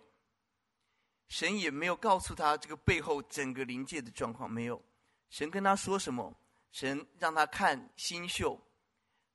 [1.28, 4.82] 神也没有告诉他这个背后整个灵界的状况没有。
[5.28, 6.34] 神跟他说什么？
[6.70, 8.60] 神让他看星宿，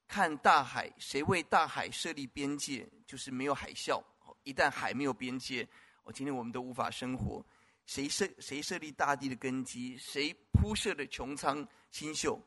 [0.08, 2.88] 看大海，谁为大海设立边界？
[3.06, 4.02] 就是没有海啸。
[4.44, 5.68] 一旦海没有边界，
[6.04, 7.46] 我今天我们都无法生活。
[7.86, 9.98] 谁设谁设立大地的根基？
[9.98, 12.42] 谁铺设的穹苍星宿？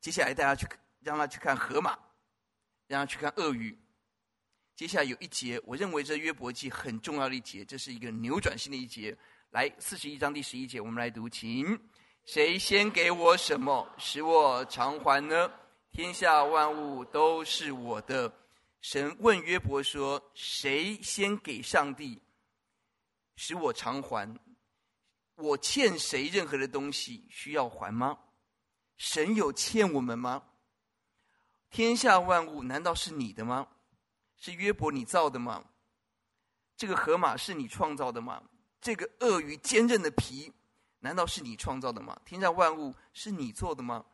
[0.00, 0.66] 接下来大家去
[1.00, 1.98] 让他去看河马，
[2.86, 3.76] 让他去看鳄鱼。
[4.74, 9.16] 接下来有一节，我认为这约伯记很重要的一节，这是一个扭转性的一节。
[9.50, 11.78] 来，四十一章第十一节，我们来读，请。
[12.24, 15.50] 谁先给我什么，使我偿还呢？
[15.90, 18.32] 天下万物都是我的。
[18.82, 22.20] 神问约伯说：“谁先给上帝，
[23.36, 24.36] 使我偿还？
[25.36, 28.18] 我欠谁任何的东西需要还吗？
[28.96, 30.42] 神有欠我们吗？
[31.70, 33.68] 天下万物难道是你的吗？
[34.36, 35.64] 是约伯你造的吗？
[36.76, 38.42] 这个河马是你创造的吗？
[38.80, 40.52] 这个鳄鱼坚韧的皮
[40.98, 42.20] 难道是你创造的吗？
[42.24, 44.04] 天下万物是你做的吗？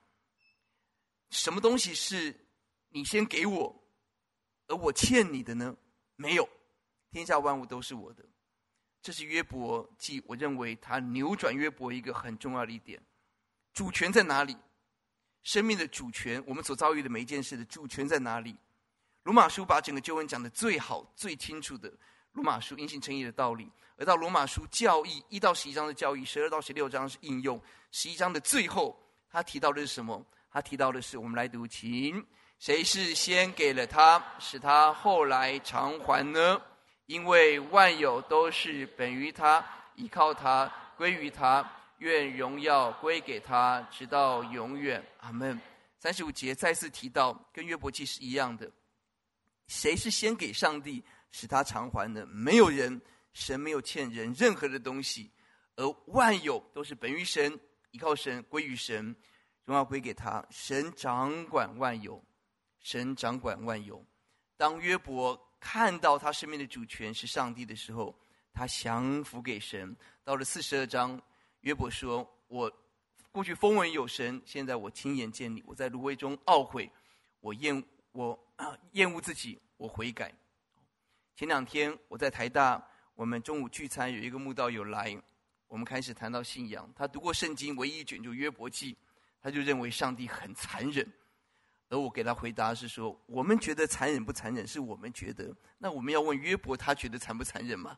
[1.31, 2.49] 什么东西是
[2.91, 3.75] 你先给我？”
[4.69, 5.77] 而我欠你的呢？
[6.17, 6.49] 没有，
[7.11, 8.25] 天下万物都是我的。
[9.03, 13.01] 这是约伯记，我认为他扭转约伯一个很重要的一点：
[13.73, 14.57] 主权在哪里？
[15.43, 18.57] 生命的主权，我们所遭遇的每一件事的主权在哪里？
[19.23, 21.93] 罗马书把整个旧恩讲得最好、最清楚的。
[22.33, 27.61] 罗马书因信称义的道理，而到罗马书教义一到十一章的教义，十二到十六章是应用。
[27.91, 29.01] 十一章的最后，
[29.31, 30.25] 他提到的是什么？
[30.51, 32.25] 他提到的是，我们来读，请，
[32.59, 36.61] 谁是先给了他，使他后来偿还呢？
[37.07, 41.65] 因为万有都是本于他，依靠他，归于他，
[41.99, 45.05] 愿荣耀归给他，直到永远。
[45.21, 45.59] 阿门。
[46.01, 48.71] 三十五节再次提到，跟约伯记是一样的，
[49.67, 51.05] 谁是先给上帝？
[51.31, 53.01] 使他偿还的，没有人，
[53.33, 55.31] 神没有欠人任何的东西，
[55.77, 57.59] 而万有都是本于神，
[57.91, 59.15] 依靠神，归于神，
[59.65, 60.45] 荣耀归给他。
[60.51, 62.25] 神掌管万有，
[62.89, 64.03] 神掌管万有。
[64.57, 68.19] 当约伯看到他生命的主权是上帝的时候，
[68.51, 69.95] 他降服给神。
[70.25, 71.21] 到了四十二章，
[71.61, 72.73] 约伯说：“我
[73.31, 75.63] 过去风闻有神，现在我亲眼见你。
[75.67, 76.91] 我在芦苇中懊悔，
[77.41, 78.39] 我厌我
[78.93, 80.35] 厌恶自己，我悔改。”
[81.37, 82.83] 前两天我在台大，
[83.15, 85.15] 我们中午聚餐，有一个慕道友来，
[85.67, 86.91] 我们开始谈到信仰。
[86.97, 88.97] 他读过圣经，唯一一卷就约伯记，
[89.43, 91.07] 他就认为上帝很残忍。
[91.89, 95.55] 而我给他回答是说：我们觉得残忍不残忍，是我们觉得。
[95.79, 97.97] 那我们要问约伯，他觉得残不残忍吗？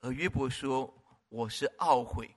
[0.00, 0.92] 而约伯说：
[1.28, 2.30] 我是懊悔，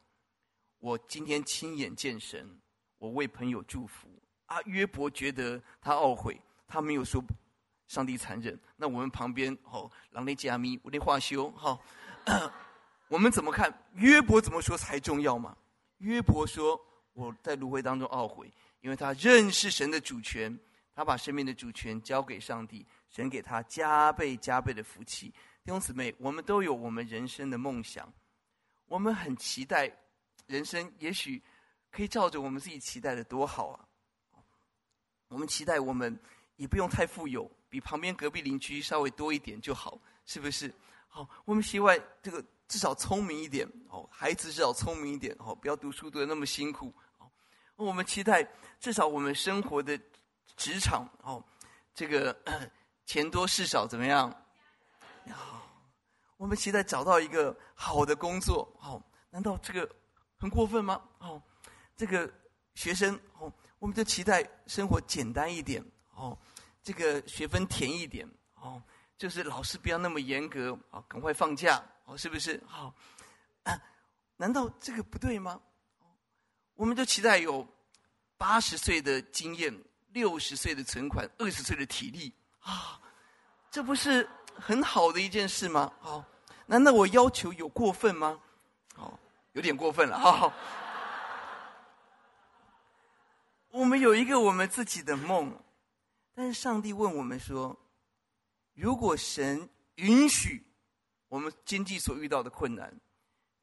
[0.80, 2.60] 我今天亲眼见神，
[2.98, 4.08] 我为朋友祝福。
[4.48, 7.24] 啊，约伯觉得他懊悔，他没有说。
[7.88, 11.78] 上帝残忍，那我们旁边哦，狼的加密，我的话修好，
[13.10, 13.70] 我们怎么看？
[13.96, 15.58] 约伯怎么说才重要嘛？
[15.98, 16.80] 约伯说
[17.12, 20.58] ：“我在芦苇当中懊悔，因为他认识神的主权，
[20.94, 28.12] 他把生命的主权交给上帝，神给他加倍加倍的福气。”弟兄姊妹，我们都有我们人生的梦想，
[28.88, 29.92] 我们很期待
[30.48, 31.42] 人生，也许
[31.92, 33.86] 可以照着我们自己期待的多好啊！
[35.28, 36.20] 我们期待我们
[36.56, 37.50] 也不用太富有。
[37.70, 40.74] 比旁边隔壁邻居稍微多一点就好，是不是？
[41.08, 47.32] 好，我们希望这个至少聪明一点哦，孩子至少聪明一点哦，不要读书读的那么辛苦哦。
[47.78, 48.46] 我们期待
[48.80, 49.98] 至少我们生活的
[50.62, 51.44] 职场哦，
[51.96, 52.38] 这个
[53.08, 54.30] 钱多事少怎么样？
[55.32, 55.68] 好，
[56.38, 59.90] 我们期待找到一个好的工作哦，难道这个
[60.38, 61.02] 很过分吗？
[61.18, 61.42] 哦，
[61.98, 62.32] 这个
[62.76, 66.38] 学生哦，我们就期待生活简单一点哦。
[66.84, 68.80] 这个学分甜一点哦，
[69.18, 72.62] 就是老师不要那么严格哦，赶快放假哦，是不是？
[72.68, 72.94] 好，
[74.38, 75.60] 难道这个不对吗？
[76.76, 77.68] 我们就期待有
[78.38, 79.76] 八十岁的经验、
[80.14, 83.00] 六十岁的存款、二十岁的体力啊，
[83.70, 85.92] 这不是很好的一件事吗？
[86.00, 86.24] 好，
[86.66, 88.40] 难道我要求有过分吗？
[88.96, 89.18] 哦，
[89.54, 90.54] 有点过分了哈。
[93.72, 95.58] 我们有一个我们自己的梦。
[96.34, 97.78] 但是上帝问我们说
[98.74, 100.66] ：“如果神允许
[101.28, 102.92] 我们经济所遇到的困难、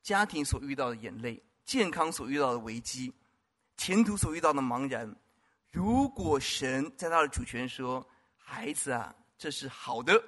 [0.03, 3.13] 家庭所遇到的眼泪、健康所遇到的危机、
[3.79, 5.17] 前途所遇到的茫然，
[5.71, 10.23] 如果神在他的主权说：‘孩子啊，这是好的’，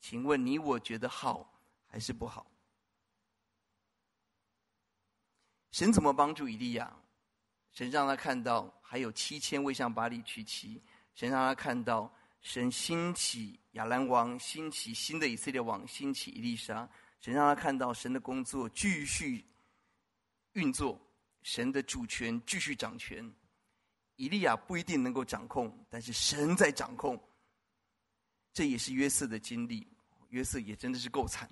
[0.00, 2.46] 请问你我觉得好还是不好？
[5.70, 6.94] 神怎么帮助以利亚？
[7.72, 10.82] 神让他看到还有七千未向巴力娶妻。”
[11.14, 16.88] 神让他看到，神兴起亚兰王，兴起新的以色列王，兴起以利沙。
[17.20, 19.46] 神让他看到神的工作继续
[20.54, 21.00] 运作，
[21.42, 23.32] 神的主权继续掌权。
[24.16, 27.20] 以利亚不一定能够掌控，但是神在掌控。
[28.52, 29.86] 这也是约瑟的经历，
[30.28, 31.50] 约瑟也真的是够惨。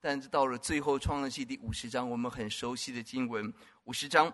[0.00, 3.52] 但是到了最后，创世记第五十章，我们很熟悉的经文，
[3.84, 4.32] 五十章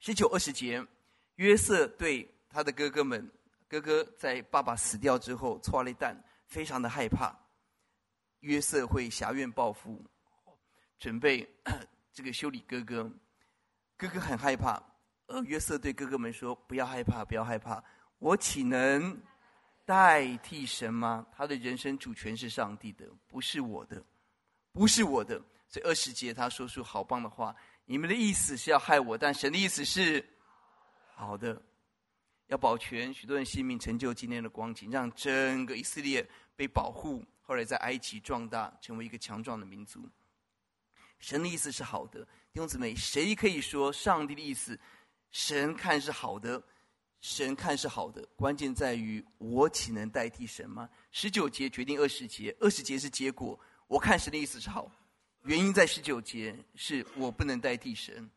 [0.00, 0.84] 十九二十节，
[1.36, 3.30] 约瑟对他的哥哥们。
[3.68, 7.38] 哥哥在爸爸死掉之后，错了一旦，非常的害怕。
[8.40, 10.02] 约瑟会侠怨报复，
[10.98, 11.46] 准备
[12.10, 13.12] 这个修理哥哥。
[13.98, 14.82] 哥哥很害怕，
[15.28, 17.82] 呃约瑟对哥哥们说：“不要害怕，不要害怕，
[18.18, 19.18] 我岂能
[19.84, 21.26] 代替神吗？
[21.36, 24.02] 他的人生主权是上帝的，不是我的，
[24.72, 30.22] 不是我的。”所以二十节他说出好棒的话：“你们的意思是要害我，但神的意思是
[31.14, 31.62] 好的。”
[32.48, 36.26] 要保全许多人性命，成就今天的光景，让整个以色列
[36.56, 37.22] 被保护。
[37.42, 40.08] 后来在埃及壮大，成为一个强壮的民族。
[41.18, 44.80] 神的意思是好的，弟兄姊妹，谁可以说上帝的意思？
[45.30, 46.62] 神看是好的，
[47.20, 50.88] 神看是好的，关键在于我岂能代替神吗？
[51.10, 53.58] 十九节决定二十节，二十节是结果。
[53.86, 54.90] 我看神的意思是好，
[55.44, 58.28] 原因在十九节，是我不能代替神。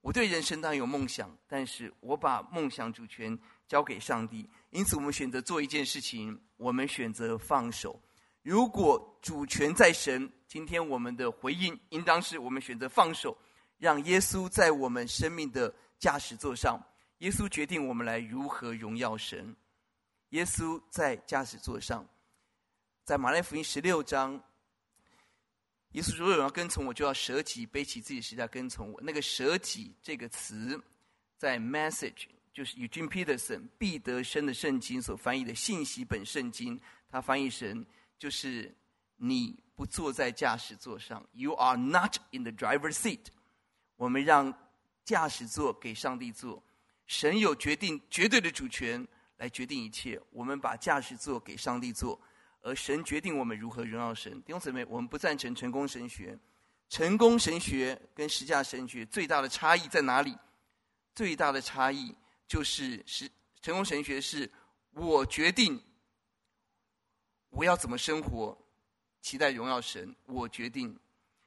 [0.00, 4.48] 我对人生当然有梦想，但是我把梦想主权交给上帝。
[4.70, 7.98] 因此，我们选择做一件事情，我们选择放手。
[8.42, 13.34] 如果主权在神，今天我们的回应应当是我们选择放手，
[13.78, 15.74] 让耶稣在我们生命的
[16.04, 16.78] 驾驶座上。
[17.20, 19.56] 耶稣决定我们来如何荣耀神。
[20.32, 22.06] 耶稣在驾驶座上，
[23.04, 24.38] 在马太福音十六章，
[25.92, 30.78] 耶稣说：“如果有人要跟从我，就要舍己，背起自己十字架跟从我。”那个“舍己”这个词，
[31.38, 36.78] 在 Message 就是 Eugene Peterson 毕德生的圣经所翻译的信息本圣经，
[37.08, 37.86] 他翻译成
[38.18, 38.70] 就是
[39.16, 39.58] 你。
[39.76, 43.26] 不坐在驾驶座上，You are not in the driver's seat。
[43.96, 44.56] 我们让
[45.04, 46.62] 驾驶座给上帝坐，
[47.06, 50.20] 神有决定绝对的主权来决定一切。
[50.30, 52.18] 我们把驾驶座给上帝坐，
[52.62, 54.32] 而神决定我们如何荣耀神。
[54.42, 56.38] 弟兄姊妹，我们不赞成成功神学。
[56.88, 60.36] 成功神学跟十架神学最大的差异在哪里？
[61.14, 62.14] 最大的差异
[62.46, 63.30] 就是是
[63.60, 64.50] 成功神学是
[64.92, 65.80] 我决定
[67.50, 68.56] 我要怎么生活。
[69.20, 70.98] 期待荣耀神，我决定。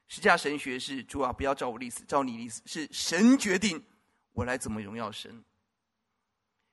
[0.07, 2.61] 十架神学是主啊，不要照我的意思，照你的意思。
[2.65, 3.83] 是神决定
[4.31, 5.43] 我来怎么荣耀神。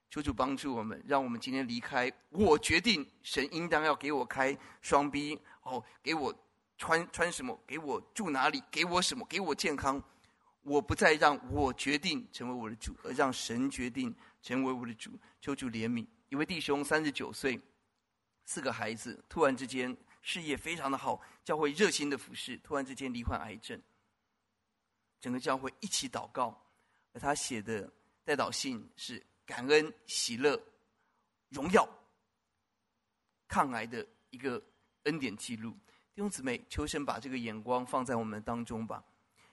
[0.08, 2.12] 求主帮助我们，让我们今天离开。
[2.30, 6.32] 我决定，神应当要给我开双臂哦，给我
[6.78, 10.00] 穿穿什么，给我住哪里，给我什么，给我健康。
[10.62, 15.10] 我不再让我决定成为我的主，而让神决定成为我的主。
[15.40, 16.06] 求主怜悯。
[16.28, 17.60] 一位弟兄三十九岁，
[18.44, 19.96] 四个孩子，突然之间。
[20.24, 23.78] 事业非常的好，教会热心的服侍，突然之间罹患癌症，
[25.20, 26.58] 整个教会一起祷告，
[27.12, 27.92] 而他写的
[28.24, 30.58] 代祷信是感恩、喜乐、
[31.50, 31.86] 荣耀、
[33.46, 34.60] 抗癌的一个
[35.02, 35.72] 恩典记录。
[36.14, 39.04] 弟兄姊妹，求神把这个眼光放在我们当中吧，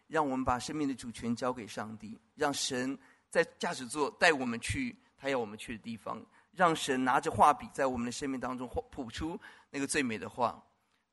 [0.08, 2.98] 让我们把生命的主权交给上帝，让神
[3.30, 6.26] 在驾驶座带我们去他要我们去的地方。
[6.54, 9.40] 让神拿着画笔在我们的生命当中画谱出
[9.70, 10.62] 那个最美的画。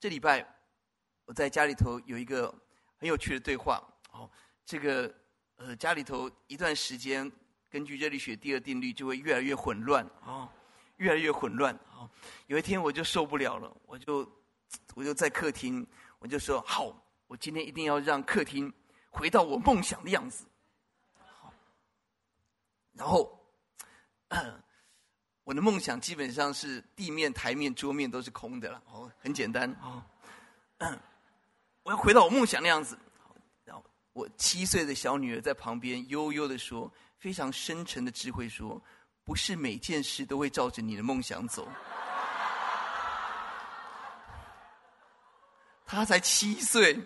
[0.01, 0.45] 这礼拜
[1.25, 2.53] 我在家里头有一个
[2.97, 3.83] 很有趣的对话。
[4.11, 4.29] 哦，
[4.65, 5.15] 这个
[5.57, 7.31] 呃家里头一段时间，
[7.71, 10.49] 根据热力学第二定律，就会越来越混乱哦，
[10.97, 11.75] 越来越混乱。
[11.95, 12.11] 哦，
[12.47, 14.29] 有一天我就受不了了，我就
[14.95, 15.87] 我就在客厅，
[16.19, 16.93] 我就说好，
[17.27, 18.73] 我今天一定要让客厅
[19.11, 20.45] 回到我梦想的样子。
[21.15, 21.53] 好，
[22.93, 23.35] 然后。
[25.49, 30.03] 我的梦想基本上是地面、台面、桌面都是空的了，哦，很简单哦。
[31.85, 32.99] 我要回到我梦想的样子。
[33.65, 33.83] 然后
[34.13, 38.79] 我七岁的小女儿在旁边悠悠的说，非常深沉的智慧说
[39.25, 41.67] ：“不是每件事都会照着你的梦想走。”
[45.87, 47.01] 她才七岁，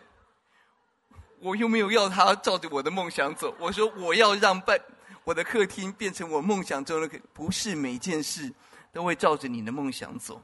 [1.39, 3.55] 我又没有要她照着我的梦想走。
[3.61, 4.81] 我说我要让伴。
[5.25, 8.53] 我的客厅变成我梦想中的，不是每件事
[8.93, 10.43] 都会照着你的梦想走。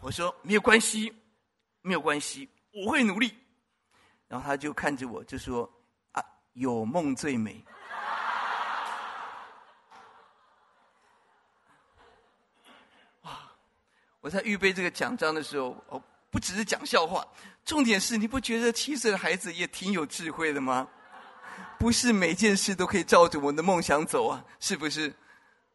[0.00, 1.12] 我说没有关系，
[1.82, 3.34] 没有关系，我会努力。
[4.28, 5.68] 然后他就看着我，就说
[6.12, 7.64] ：“啊，有梦最美。”
[13.22, 13.30] 哇！
[14.20, 17.26] 我在预备这个奖章的时候，哦，不只是讲笑话，
[17.64, 20.88] 重点是你不觉得七岁的孩子也挺有智慧的吗？
[21.78, 25.14] 不是每件事都可以照着我们的梦想走啊，是不是？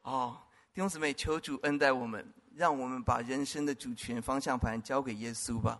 [0.01, 0.35] 哦，
[0.73, 2.25] 弟兄姊妹，求主恩待我们，
[2.55, 5.79] 让我们把人生的主权方向盘交给耶稣吧。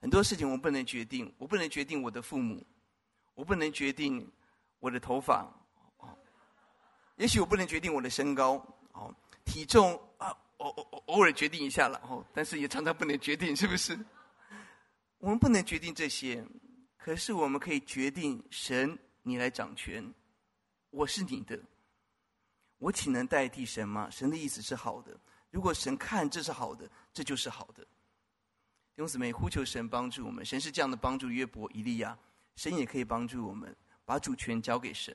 [0.00, 2.64] 很多事情我不能决定，我不能决定我的父母，
[3.34, 4.26] 我不能决定
[4.80, 5.46] 我的头发，
[5.98, 6.08] 哦，
[7.16, 8.54] 也许我不能决定我的身高，
[8.92, 9.14] 哦，
[9.44, 13.98] 体重啊，偶偶偶尔决定一下了，哦，但是也常常不能决定，是不是？
[15.18, 16.44] 我们不能决定这些。
[17.04, 20.14] 可是我们可以决定，神，你来掌权，
[20.90, 21.58] 我是你的，
[22.78, 24.08] 我岂能代替神吗？
[24.08, 25.10] 神的意思是好的，
[25.50, 27.82] 如果神看这是好的，这就是好的。
[27.82, 32.16] 弟兄姊妹，呼求神帮助我们，神是这样的帮助约伯、以利亚，
[32.54, 33.74] 神也可以帮助我们，
[34.04, 35.12] 把主权交给神。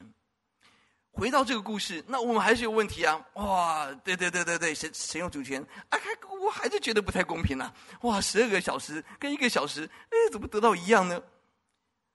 [1.11, 3.25] 回到这个故事，那我们还是有问题啊！
[3.35, 5.97] 哇，对对对对对，神神有主权，哎，
[6.41, 7.73] 我还是觉得不太公平啊！
[8.01, 11.23] 哇，十二个小时跟一个小时，哎，怎么得到一样呢？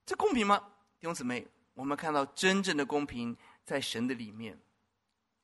[0.05, 0.59] 这公平吗？
[0.99, 4.59] 弟兄姊妹，我们看到真正的公平在神的里面，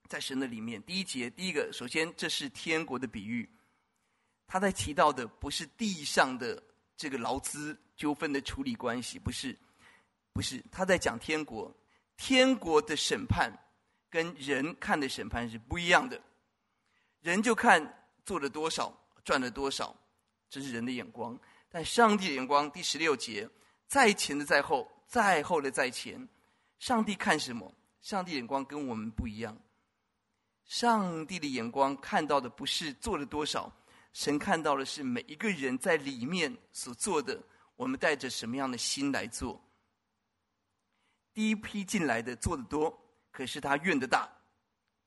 [0.09, 0.83] 在神的里面。
[0.83, 3.49] 第一节，第一个，首先这是天国的比喻，
[4.47, 6.61] 他在提到的不是地上的
[6.97, 9.57] 这个劳资纠纷的处理关系，不是，
[10.33, 11.73] 不是，他在讲天国，
[12.17, 13.53] 天国的审判
[14.11, 16.21] 跟人看的审判是不一样的，
[17.21, 18.93] 人就看做了多少，
[19.25, 19.97] 赚了多少，
[20.51, 21.39] 这是人的眼光，
[21.69, 23.49] 但上帝的眼光，第十六节。
[23.89, 26.29] 在前的在后，在后的在前。
[26.79, 27.75] 上帝看什么？
[28.03, 29.57] 上帝眼光跟我们不一样。
[30.67, 33.73] 上帝的眼光看到的不是做了多少，
[34.13, 37.43] 神看到的是每一个人在里面所做的。
[37.77, 39.59] 我们带着什么样的心来做？
[41.33, 42.97] 第一批进来的做的多，
[43.31, 44.29] 可是他怨的大，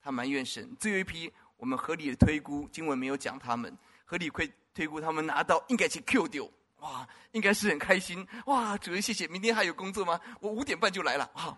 [0.02, 0.76] 他埋怨神。
[0.78, 6.52] 最后一批，我们合理的推估，经文没有讲他们，合理推推估他们拿到应该去 Q 丢，
[6.82, 10.20] 哇，应该是很开心，哇，主人谢谢，明天还有工作吗？
[10.40, 11.58] 我五点半就来了，啊。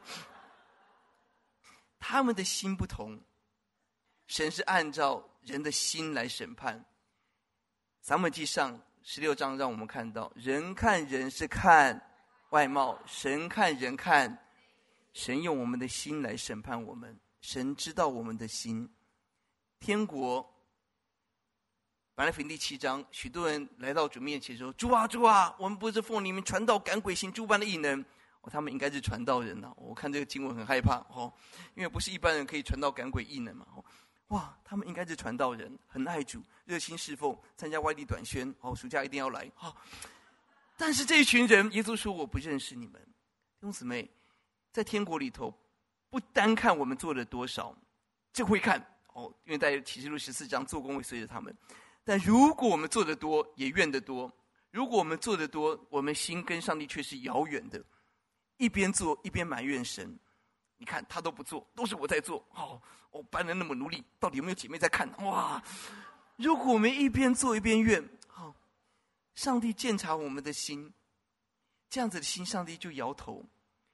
[1.99, 3.19] 他们的心不同。
[4.27, 6.83] 神是按照人的心来审判。
[8.01, 12.01] 撒母记上十六章让我们看到，人看人是看
[12.49, 14.37] 外貌，神看人看，
[15.13, 17.19] 神用我们的心来审判我们。
[17.41, 18.89] 神知道我们的心。
[19.79, 20.52] 天国，
[22.15, 27.99] 马太福音第七章，许多人来到主面前说：“主啊，主啊，我们不是奉你们传道赶鬼行诸般的异能。”
[28.41, 31.33] 哦，他们应该是传道人呐、我看这个经文很害怕哦，
[31.73, 33.83] 因为不是一般人可以传道赶鬼异能嘛哦。
[34.27, 38.53] 哇，他们应该是传道人，很爱主，热心侍奉，参加外地短宣。
[38.61, 39.49] 哦，暑假一定要来。
[39.57, 39.75] 哦，
[40.77, 43.01] 但是这一群人，耶稣说我不认识你们。
[43.01, 44.07] 弟兄姊妹，
[44.71, 45.51] 在天国里头，
[46.11, 47.75] 不单看我们做了多少，
[48.31, 48.79] 就会看
[49.13, 51.51] 哦，因为在启示录十四章，做工会随着他们。
[52.03, 54.29] 但如果我们做得多，也怨得多；
[54.71, 57.83] 如果我们做得多，我们心跟上帝却是遥远的，
[58.57, 60.19] 一边做一边埋怨神。
[60.77, 62.45] 你看他都不做，都是我在做。
[62.55, 65.09] 哦，我搬了那么努力，到底有没有姐妹在看？
[65.23, 65.63] 哇！
[66.35, 68.55] 如果我们一边做一边怨，好、哦，
[69.35, 70.91] 上帝鉴察我们的心，
[71.89, 73.45] 这样子的心，上帝就摇头。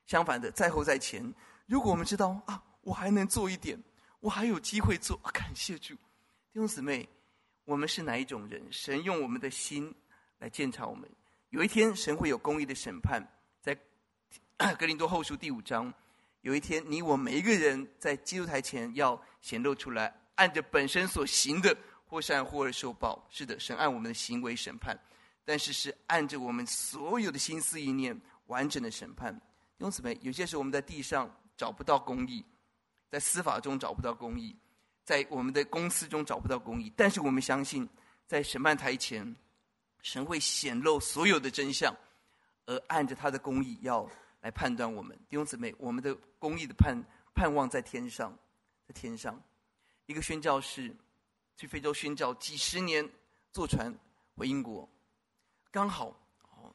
[0.07, 1.31] 相反的，在后在前，
[1.67, 3.79] 如果我们知道啊，我还能做一点，
[4.19, 5.93] 我还有机会做，感谢主。
[5.93, 7.07] 弟兄姊妹，
[7.69, 8.59] 我们是哪一种人？
[8.71, 9.93] 神用我们的心
[10.39, 11.07] 来鉴察我们。
[11.51, 13.23] 有一天，神会有公义的审判，
[13.61, 13.77] 在
[14.73, 15.93] 格林多后书第五章。
[16.41, 23.23] 有一天，你我每一个人在基督台前要显露出来，按着本身所行的，或善或恶受报。
[23.29, 24.99] 是的，神按我们的行为审判，
[25.45, 29.31] 但是是按着我们所有的心思意念完整的审判。
[29.77, 32.43] 弟兄姊妹，有些时候我们在地上找不到公义，
[33.11, 34.55] 在司法中找不到公义，
[35.09, 37.89] 在我们的公司中找不到公义，但是我们相信，
[38.27, 39.35] 在审判台前，
[40.03, 41.91] 神会显露所有的真相，
[42.67, 44.07] 而按着他的公义要。
[44.41, 46.95] 来判断我们弟兄姊妹，我们的公义的盼
[47.33, 48.37] 盼望在天上，
[48.87, 49.41] 在天上。
[50.05, 50.95] 一个宣教士
[51.57, 53.03] 去非洲宣教几十年，
[53.51, 53.91] 坐船
[54.35, 54.87] 回英国，
[55.71, 56.15] 刚好
[56.51, 56.71] 哦，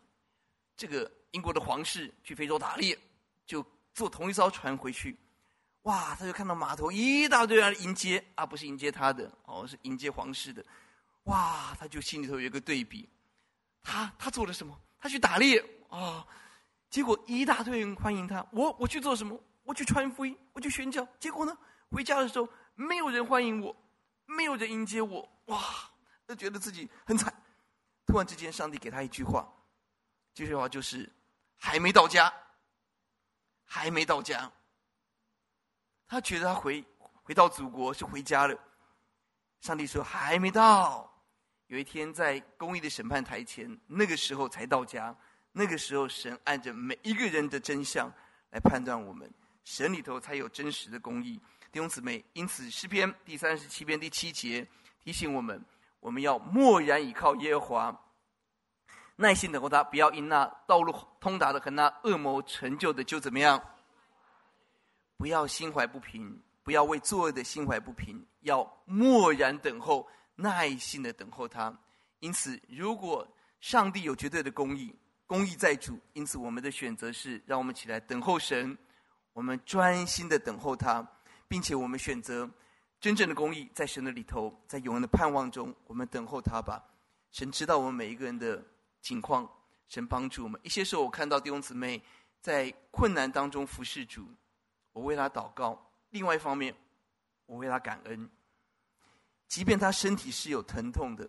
[0.77, 2.99] 这个英国的皇室去非洲打猎，
[3.47, 3.65] 就
[3.95, 5.17] 坐同一艘船回去。
[5.85, 10.65] 哇，他就看到码头一大堆人迎接啊，不是迎接他的哦，是迎接皇室的。
[11.25, 13.09] 哇，他就心里头有一个对比，
[13.83, 14.79] 他他做了什么？
[14.99, 16.27] 他去打猎啊。
[16.89, 19.39] 结果一大堆人欢迎他，我我去做什么？
[19.63, 21.07] 我去传福音，我去宣教。
[21.19, 21.57] 结果呢，
[21.91, 23.75] 回家的时候没有人欢迎我，
[24.27, 25.61] 没有人迎接我，哇，
[26.27, 27.33] 他觉得自己很惨。
[28.07, 29.47] 突然之间，上帝给他一句话，
[30.33, 31.11] 这句话就是：
[31.57, 32.33] 还没到家，
[33.65, 34.51] 还没到家。
[36.07, 36.85] 他觉得他回
[37.23, 38.59] 回到祖国是回家了。
[39.61, 41.11] 上帝说还没到，
[41.69, 45.17] 有一天在公义的审判台前，那个时候才到家。
[45.57, 48.13] 那个时候，神按着每一个人的真相
[48.51, 49.33] 来判断我们，
[49.63, 51.41] 神里头才有真实的公义。
[51.71, 54.67] 弟兄姊妹，因此诗篇第三十七篇第七节
[54.99, 55.65] 提醒我们：
[56.01, 58.01] 我们要默然倚靠耶和华，
[59.15, 63.63] 耐心等候他，不要因那道路通达的和那恶魔成就的就怎么样？
[65.17, 71.77] 不要心怀不平，不要为作恶的心怀不平，要默然等候，耐心的等候他。
[72.21, 73.27] 因此，如果
[73.61, 74.95] 上帝有绝对的公义，
[75.27, 78.77] 公义在主，因此我们的选择是，让我们起来等候神，
[79.33, 81.07] 我们专心的等候他，
[81.49, 82.49] 并且我们选择
[83.01, 86.83] 真正的公义在神的里头，在永恒的盼望中，我们等候他吧。
[87.31, 88.65] 神知道我们每一个人的
[89.03, 89.51] 情况，
[89.89, 90.61] 神帮助我们。
[90.63, 92.03] 一些时候，我看到弟兄姊妹
[92.41, 94.27] 在困难当中服侍主，
[94.95, 95.79] 我为他祷告；
[96.09, 96.75] 另外一方面，
[97.45, 98.31] 我为他感恩，
[99.47, 101.29] 即便他身体是有疼痛的，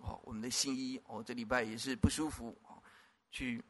[0.00, 2.52] 哦，我们的新医哦，这礼拜也是不舒服。
[3.30, 3.62] 去，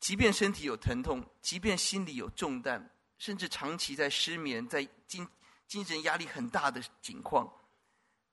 [0.00, 2.88] 即便身体有疼痛，即便心里有重担，
[3.18, 5.28] 甚至长期在失眠，在精
[5.66, 7.52] 精神压力很大的境况，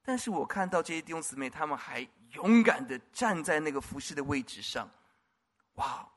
[0.03, 4.89] 但是我看到这些弟兄姊妹，他们还勇敢的站在那个服侍的位置上，
[5.73, 6.07] 哇！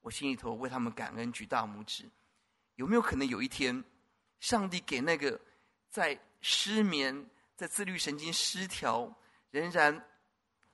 [0.00, 2.10] 我心里头为他们感恩，举大拇指。
[2.76, 3.82] 有没有可能有一天，
[4.40, 5.38] 上帝给那个
[5.90, 9.12] 在失眠、在自律神经失调，
[9.50, 10.04] 仍然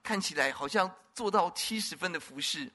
[0.01, 2.71] 看起来好像做到七十分的服侍？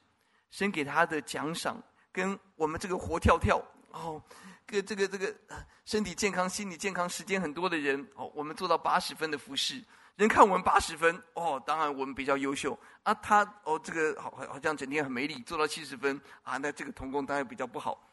[0.51, 3.61] 神给他的奖赏，跟我们这个活跳跳
[3.91, 4.21] 哦，
[4.65, 5.35] 个这个这个
[5.83, 9.83] 身体健康、心理健康、时间很多的人哦，我们做到八十分的服侍，
[10.15, 13.13] 人看我们八十分哦，当然我们比较优秀啊。
[13.15, 18.07] 他哦，这个好好像整天很没力，做到七十分啊，那这个同工当然比较不好。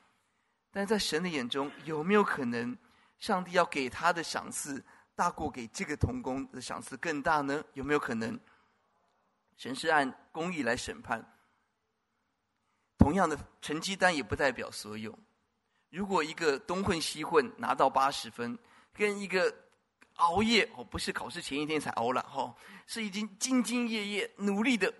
[0.72, 2.76] 但在神的眼中，有没有可能，
[3.18, 4.82] 上帝要给他的赏赐
[5.14, 7.62] 大过给这个童工的赏赐更大呢？
[7.74, 8.40] 有没有可能？
[9.56, 11.24] 神是按公义来审判。
[12.96, 15.16] 同样的成绩单也不代表所有。
[15.90, 18.58] 如果一个东混西混拿到八十分，
[18.94, 19.54] 跟一个
[20.14, 22.54] 熬夜哦，不是考试前一天才熬了哈，
[22.86, 24.92] 是已经兢兢业业努力的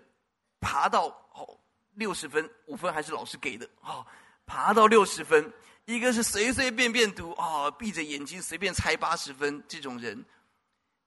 [0.59, 1.59] 爬到哦
[1.93, 4.05] 六十分，五分还是老师给的哦，
[4.45, 5.51] 爬到六十分。
[5.85, 10.23] 一个是随随便便读啊，闭着眼睛随便猜八十分，这种人，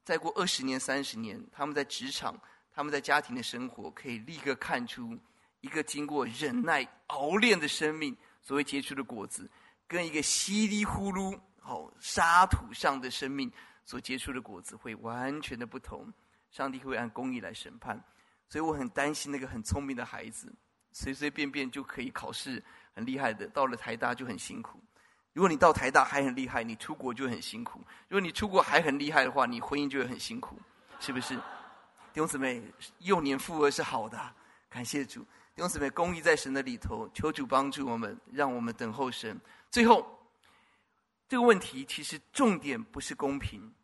[0.04, 2.38] 再过二十年、三十年，他们在职场、
[2.74, 5.18] 他们在家庭的生活，可以立刻看出
[5.62, 9.50] 一个经过忍耐熬炼的生命所谓结出的果子。
[9.88, 13.50] 跟一个稀里呼噜、好沙土上的生命
[13.84, 16.12] 所结出的果子会完全的不同，
[16.50, 17.98] 上帝会按公义来审判，
[18.48, 20.52] 所以我很担心那个很聪明的孩子，
[20.92, 22.62] 随随便便就可以考试
[22.96, 24.80] 很厉害的，到了台大就很辛苦。
[25.34, 27.78] 如果你到台大还很厉害，你出国就很辛苦；
[28.08, 30.58] 如果你出国还很厉害的话，你婚姻就会很辛苦，
[30.98, 31.36] 是不是？
[31.36, 31.42] 弟
[32.14, 32.62] 兄姊妹，
[33.00, 34.18] 幼年负额是好的，
[34.70, 35.20] 感谢主。
[35.54, 39.38] 弟兄姊妹，公益在神的里头，求主帮助我们，让我们等候神。
[39.70, 40.18] 最后，
[41.28, 43.74] 这个问题其实重点不是公平。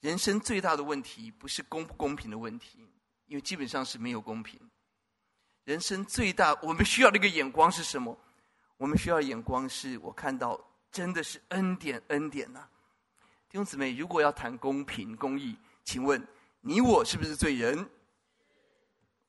[0.00, 2.84] 人生最大的问题不是公不公平的问题，
[3.26, 4.60] 因为基本上是没有公平。
[5.64, 8.16] 人生最大我们需要的一个眼光是什么？
[8.76, 10.60] 我们需要眼光是我看到
[10.90, 12.68] 真的是恩典，恩典呐、
[13.48, 16.22] 弟兄姊妹，如果要谈公平公义，请问
[16.60, 17.78] 你我是不是罪人？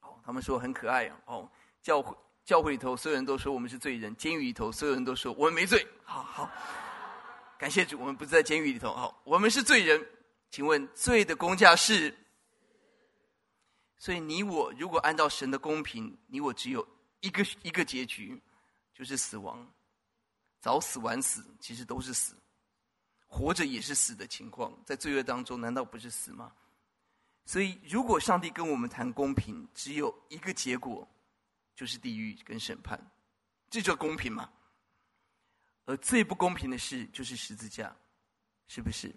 [0.01, 1.49] 哦，他们说很可爱哦，
[1.81, 2.15] 教会。
[2.43, 5.83] 教会里头，所有人都说我们是罪人；监狱里头，所有人都说我们没罪。
[6.03, 6.47] 好好，
[7.57, 8.93] 感谢主，我们不是在监狱里头。
[8.93, 10.05] 好，我们是罪人。
[10.51, 12.15] 请问罪的工价是？
[14.05, 16.87] 所以你我如果按照神的公平，你我只有
[17.21, 18.39] 一个一个结局，
[18.93, 19.67] 就是死亡。
[20.61, 22.35] 早死晚死，其实都是死；
[23.25, 26.53] 活着也是死的情况，在罪恶当中，难道不是死吗？
[27.45, 31.07] 所以，如果上帝跟我们谈公平，只有一个结果。
[31.75, 33.11] 就是地狱跟审判，
[33.71, 34.49] 这叫公平吗？
[35.85, 37.93] 而最不公平的事就是十字架，
[38.67, 39.13] 是不是？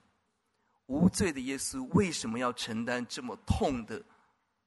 [0.87, 4.03] 无罪的耶稣为什么要承担这么痛的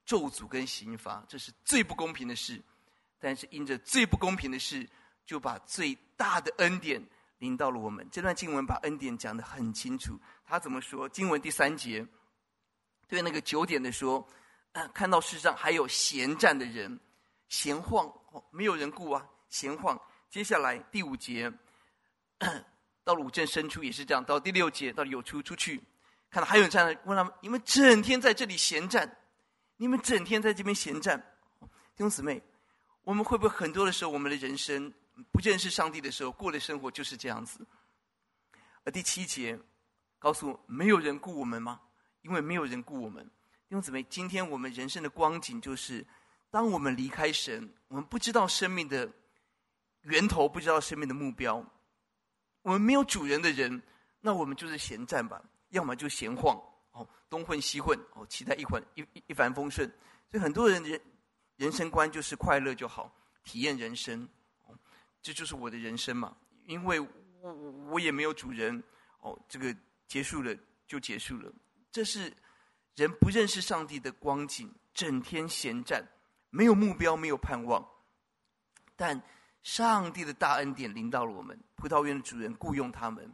[0.05, 1.23] 咒诅跟刑罚？
[1.27, 2.61] 这是最不公平的事。
[3.19, 4.89] 但是因着最不公平的事，
[5.25, 7.01] 就把最大的恩典
[7.37, 8.07] 临到了我们。
[8.11, 10.19] 这段经文把恩典讲得很清楚。
[10.45, 11.07] 他怎么说？
[11.07, 12.05] 经文第三节
[13.07, 14.27] 对那个九点的说
[14.93, 16.99] ：“看到世上还有闲站的人。”
[17.47, 19.99] 闲晃哦，没有人顾啊，闲晃。
[20.29, 21.51] 接下来第五节，
[23.03, 24.23] 到了五阵深处也是这样。
[24.23, 25.83] 到第六节，到有出出去，
[26.29, 29.17] 看到还有人站在，问他们：你们整天在这里闲站，
[29.81, 31.19] 你们整天在这边闲站，
[31.59, 32.39] 弟兄姊妹，
[33.01, 34.93] 我们会不会很多的时候，我们的人生
[35.31, 37.65] 不认识上帝的时候，过的生活就是这样子？
[38.83, 39.59] 而第七节
[40.19, 41.81] 告诉，没有人顾我们吗？
[42.21, 46.05] 因为没有人顾我们，弟兄姊妹，今天我们人生的光景就是。
[46.51, 49.09] 当我们离开神，我们不知道生命的
[50.01, 51.65] 源头，不知道生命的目标，
[52.61, 53.81] 我们没有主人的人，
[54.19, 56.61] 那我们就是闲站吧，要么就闲晃，
[56.91, 59.87] 哦，东混西混，哦，期待一混一一一帆风顺。
[60.29, 61.01] 所以很多人人
[61.57, 63.13] 人生观就是快乐就好，
[63.43, 64.27] 体验人生，
[64.63, 64.77] 哦，
[65.21, 66.35] 这就是我的人生嘛。
[66.65, 67.53] 因为我
[67.91, 68.81] 我也没有主人，
[69.19, 69.75] 哦，这个
[70.07, 70.55] 结束了
[70.87, 71.51] 就结束了。
[71.91, 72.31] 这是
[72.95, 76.05] 人不认识上帝的光景，整天闲站。
[76.53, 77.81] 没有目标，没有盼望，
[78.97, 79.21] 但
[79.63, 81.57] 上帝的大恩典临到了我们。
[81.75, 83.33] 葡萄园的主人雇佣他们，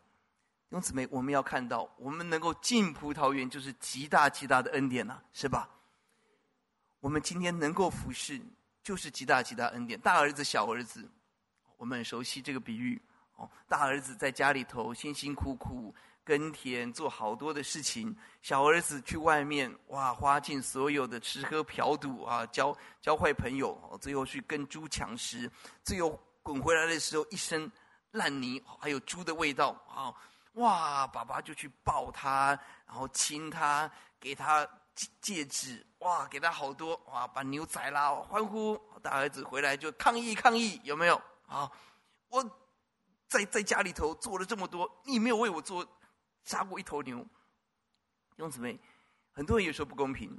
[0.69, 5.69] 弟兄姊妹，我们要看到，我们能够进葡萄园，就是极大极大的恩典呐、是吧？
[6.99, 8.41] 我们今天能够服侍，
[8.83, 9.97] 就是极大极大恩典。
[10.01, 11.09] 大儿子、小儿子，
[11.77, 13.01] 我们很熟悉这个比喻。
[13.37, 15.95] 哦，大儿子在家里头辛辛苦苦。
[16.25, 25.49] 耕田做好多的事情，小儿子去外面哇，花尽所有的吃喝嫖赌啊，交交坏朋友，最后去跟猪抢食，
[25.85, 27.71] 最后滚回来的时候一身
[28.11, 30.13] 烂泥，还有猪的味道啊！
[30.57, 32.49] 哇，爸爸就去抱他，
[32.85, 33.89] 然后亲他，
[34.19, 34.67] 给他
[35.21, 38.79] 戒指，哇，给他好多哇，把牛宰了，欢呼！
[39.01, 41.71] 大儿子回来就抗议抗议，有没有啊？
[42.29, 42.43] 我
[43.27, 45.85] 在在家里头做了这么多，你没有为我做。
[46.43, 48.79] 杀过一头牛，弟兄姊妹，
[49.33, 50.29] 很多人也说不公平，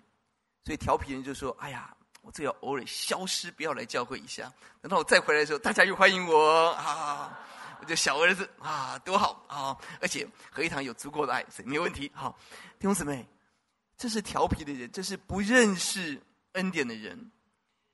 [0.65, 4.51] 所以调皮人就说：“哎呀，我最好偶尔消失，不要来教会一下。
[4.81, 7.39] 等到我再回来的时候，大家又欢迎我啊！
[7.81, 9.77] 我就小儿子啊，多好啊！
[10.01, 12.11] 而且何一堂有足够的爱，所以没问题。
[12.15, 12.37] 好，
[12.79, 13.27] 弟兄姊妹，
[13.97, 16.21] 这是调皮的人，这是不认识
[16.53, 17.31] 恩典的人，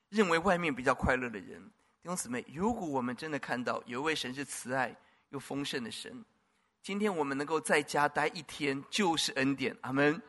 [0.09, 1.61] 认为外面比较快乐的人。
[2.01, 4.95] 弟兄姊妹，如果我们真的看到有一位神是慈爱
[5.29, 6.23] 又丰盛的神，
[6.83, 9.75] 今天我们能够在家待一天就是恩典。
[9.81, 10.21] 阿门。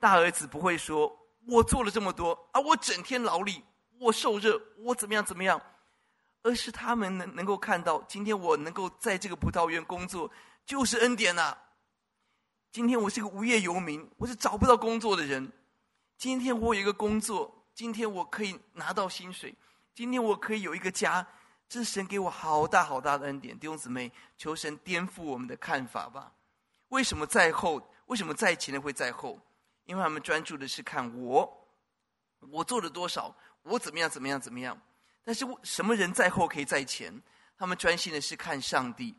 [0.00, 1.12] 大儿子不会说
[1.44, 3.64] ：“我做了这么多啊，我整天劳力，
[3.98, 5.60] 我受热，我怎么样怎么样。”
[6.42, 10.30] 而是他们能能够看到，今天我能够在这个葡萄园工作，
[10.64, 11.56] 就是恩典呐、
[12.70, 15.52] 今天我是个无业游民，我是找不到工作的人。
[16.16, 19.54] 今天我有一个工作，今天我可以拿到薪水，
[19.94, 21.26] 今天我可以有一个家，
[21.68, 23.58] 这是神给我好大好大的恩典。
[23.58, 26.32] 弟兄姊妹，求神颠覆我们的看法吧。
[26.88, 27.90] 为什么在后？
[28.06, 29.38] 为什么在前的会在后？
[29.84, 31.68] 因为他们专注的是看我，
[32.50, 34.80] 我做了多少，我怎么样，怎么样，怎么样。
[35.28, 37.12] 但是什么人在后可以在前？
[37.58, 39.14] 他们专心的是看上帝，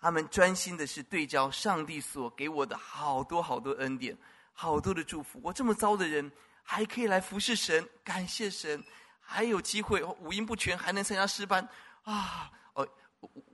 [0.00, 4.18] 他们专心的是对焦上帝所给我的好多好多恩典，
[4.52, 5.38] 好多的祝福。
[5.40, 6.28] 我这么糟的人
[6.64, 8.82] 还可以来服侍神，感谢神，
[9.20, 11.62] 还有机会五音不全还能参加诗班
[12.02, 12.50] 啊！
[12.72, 12.88] 哦，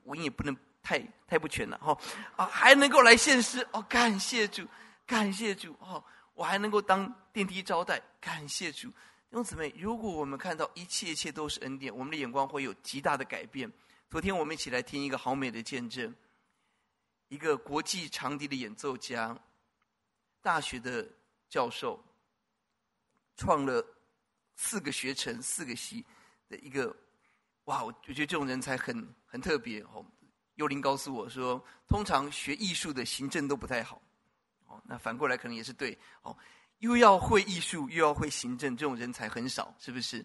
[0.04, 1.94] 五音也不能太太不全了哈
[2.36, 4.66] 啊，还能够来献诗哦，感谢主，
[5.04, 8.90] 感谢主哦，我还能够当电梯招待，感谢主。
[9.34, 13.68] 弟兄姊妹，如果我们看到一切一切都是恩典，我们的眼光会有极大的改变。
[14.08, 16.14] 昨天我们一起来听一个好美的见证，
[17.26, 19.36] 一个国际长笛的演奏家，
[20.40, 21.04] 大学的
[21.48, 22.00] 教授，
[23.36, 23.84] 创了
[24.54, 26.06] 四个学程、四个系
[26.48, 26.96] 的一个，
[27.64, 27.82] 哇！
[27.82, 30.06] 我觉得这种人才很很特别哦。
[30.54, 34.00] 幽灵告诉我说，通常学艺术的行政都不太好，
[34.68, 36.36] 哦，那反过来可能也是对哦。
[36.78, 40.24] 又要会艺术，又要会行政，这种人才很少，是不是？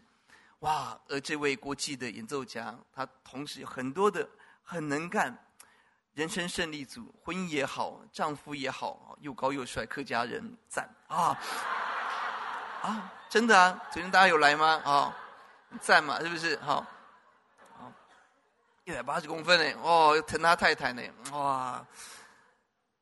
[0.59, 0.99] 哇！
[1.07, 4.27] 而这位国际的演奏家，他同时有很多的
[4.61, 5.33] 很能干，
[6.13, 11.39] 人生胜利组，婚姻也好，丈夫也好，又高又帅，客家人赞啊
[12.81, 13.13] 啊！
[13.29, 13.81] 真的啊！
[13.91, 14.81] 昨天大家有来吗？
[14.83, 15.15] 啊，
[15.79, 16.57] 赞嘛，是不是？
[16.57, 16.85] 好，
[17.77, 17.93] 好，
[18.83, 21.85] 一百八十公分呢，哦，疼他太太呢，哇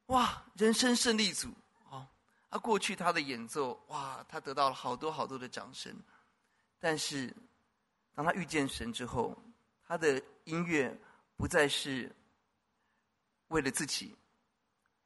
[0.07, 0.43] 哇！
[0.53, 1.49] 人生胜利组。
[2.49, 5.93] 他过去他的演奏，哇，他得到了好多好多的掌声。
[6.79, 7.35] 但是，
[8.13, 9.37] 当他遇见神之后，
[9.85, 10.97] 他的音乐
[11.35, 12.15] 不再是
[13.49, 14.15] 为了自己，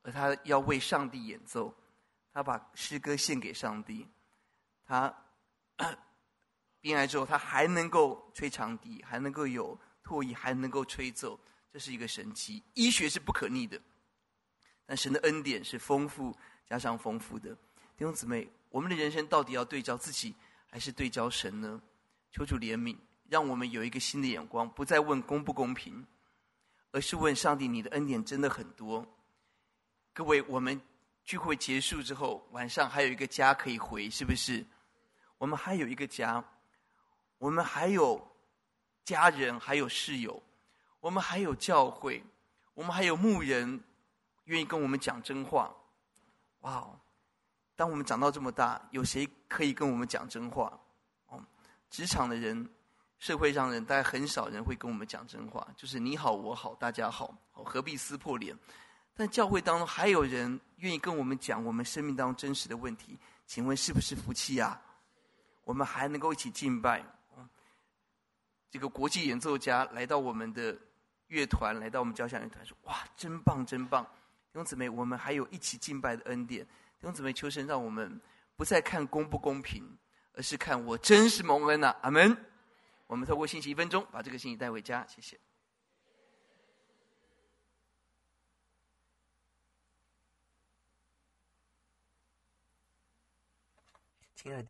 [0.04, 1.74] 而他要为上帝演奏。
[2.34, 4.08] 他把诗歌献给上帝。
[4.86, 5.14] 他
[6.80, 11.40] 病癌之后，他还能够吹长笛，还能够有唾液，还能够吹奏，
[11.74, 12.64] 这是一个神奇。
[12.74, 13.82] 医学是不可逆的，
[14.86, 16.38] 但神的恩典是丰富。
[16.72, 17.54] 加上丰富的
[17.98, 20.34] 弟兄姊妹，我们的人生到底要对焦自己，
[20.70, 21.82] 还是对焦神呢？
[22.32, 22.96] 求主怜悯，
[23.28, 26.08] 让我们有一个新的眼光，不再问公不公平，
[26.92, 29.06] 而是问上帝：你的恩典真的很多。
[30.14, 30.80] 各位，我们
[31.26, 34.66] 聚会结束之后，晚上还有一个家可以回，是不是？
[35.40, 36.42] 我们还有一个家，
[37.38, 38.26] 我们还有
[39.04, 40.42] 家人，还有室友，
[41.02, 42.24] 我们还有教会，
[42.74, 43.84] 我们还有牧人
[44.46, 45.76] 愿意跟我们讲真话。
[46.62, 47.00] 哇哦！
[47.76, 50.72] 当我们长到这么大，有谁可以跟我们讲真话？
[51.28, 51.44] 哦，
[51.90, 52.70] 职场的人、
[53.20, 55.68] 社会上人，大概很少人会跟我们讲真话。
[55.76, 58.58] 就是你好，我好，大家好，何必撕破脸？
[59.14, 64.82] 但教会当中还有人愿意跟我们讲我们生命当中真实的问题，请问是不是福气啊？
[65.64, 67.04] 我们还能够一起敬拜。
[68.70, 70.78] 这个国际演奏家来到我们的
[71.28, 74.08] 乐团，来到我们交响乐团，说：“哇，真棒，真棒！”
[74.52, 76.66] 弟兄姊妹，我们还有一起敬拜的恩典。
[76.66, 78.20] 弟兄姊妹，求神让我们
[78.58, 79.98] 不再看公不公平，
[80.34, 82.00] 而是看我真是蒙恩呐、啊！
[82.04, 82.38] 阿门。
[83.08, 85.08] 我们透过信息一分钟，把这个信息带回家。
[85.08, 85.40] 谢谢。
[94.36, 94.70] 亲爱的，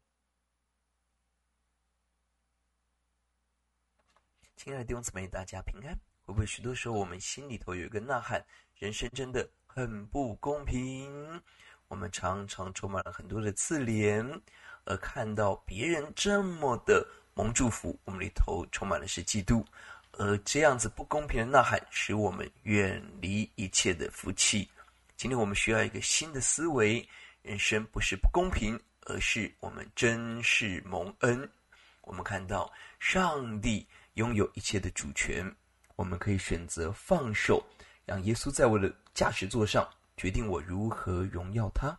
[4.55, 5.99] 亲爱的弟兄姊妹，大家平安。
[6.23, 11.41] 会不会许多时候我们心里头有一个呐喊：人生真的很不公平，
[11.87, 14.37] 我们常常充满了很多的自怜，
[14.83, 19.63] 而看到别人这么的蒙祝福，我们里头充满了是嫉妒，
[20.11, 24.69] 而这样子不公平的呐喊，使我们远离一切的福气。
[25.15, 27.07] 今天我们需要一个新的思维，
[27.41, 31.49] 人生不是不公平，而是我们真是蒙恩。
[32.01, 32.69] 我们看到
[32.99, 35.49] 上帝拥有一切的主权，
[35.95, 37.65] 我们可以选择放手。
[38.03, 39.87] 让耶稣在我的驾驶座上，
[40.17, 41.97] 决定我如何荣耀他。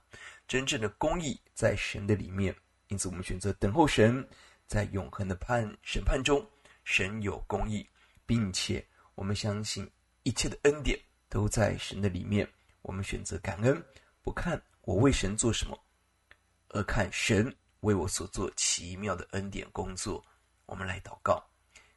[0.49, 2.55] 真正的公义在神的里面，
[2.89, 4.27] 因此我们选择等候神，
[4.67, 6.45] 在永恒的判审判中，
[6.85, 7.87] 神有公义，
[8.27, 8.85] 并且
[9.15, 9.91] 我们相信
[10.25, 10.99] 一切的恩典
[11.29, 12.49] 都在神的里面。
[12.83, 13.83] 我们选择感恩，
[14.23, 15.79] 不看我为神做什么，
[16.71, 20.25] 而看神为我所做奇妙的恩典工作。
[20.67, 21.43] 我们来祷告，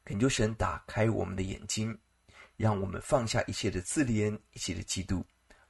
[0.03, 1.97] 恳求神打开我们的眼睛，
[2.57, 5.23] 让我们放下一切的自怜、一切的嫉妒，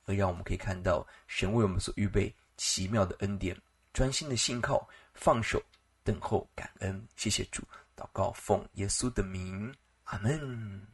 [0.05, 3.59] 而让我们可以看到神为我们所预备奇妙的恩典。
[3.93, 5.61] 专心的信靠，放手，
[6.03, 7.07] 等候，感恩。
[7.15, 7.63] 谢谢主，
[7.95, 9.73] 祷告奉耶稣的名，
[10.03, 10.85] 阿门。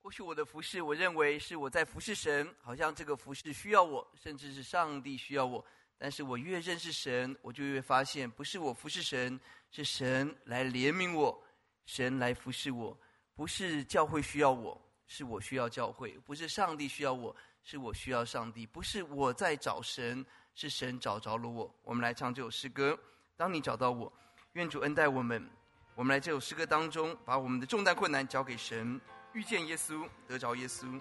[0.00, 5.62] 或许我的服侍，我认为是我在服侍神，好像这个服侍需要我，甚至是上帝需要我。
[5.98, 9.38] 但是我越认识神，我就越发现，不是我服侍神，
[9.70, 11.44] 是神来怜悯我，
[11.88, 12.94] 神来服侍我。
[13.34, 18.66] 不是教会需要我，是我需要教会；不是上帝需要我，是我需要上帝。
[18.66, 20.24] 不是我在找神，
[20.54, 21.74] 是神找着了我。
[21.82, 22.98] 我们来唱这首诗歌。
[23.38, 24.12] 当你找到我，
[24.52, 25.48] 愿主恩待我们。
[25.94, 29.00] 我们来这首诗歌当中，把我们的重担困难交给神。
[29.32, 31.00] 遇见耶稣，得着耶稣。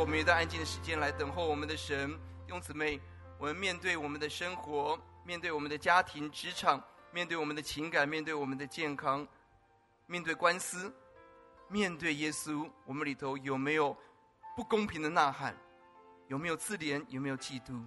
[0.00, 2.10] 我们有一段安静的时间来等候我们的神，
[2.46, 3.00] 弟兄姊妹，
[3.38, 6.82] 我们面对我们的生活，面对我们的家庭、职场，
[7.12, 9.26] 面对我们的情感，面对我们的健康，
[10.06, 10.92] 面对官司，
[11.68, 13.96] 面对耶稣，我们里头有没有
[14.56, 15.56] 不公平的呐喊？
[16.26, 17.04] 有没有自怜？
[17.08, 17.80] 有没有嫉妒？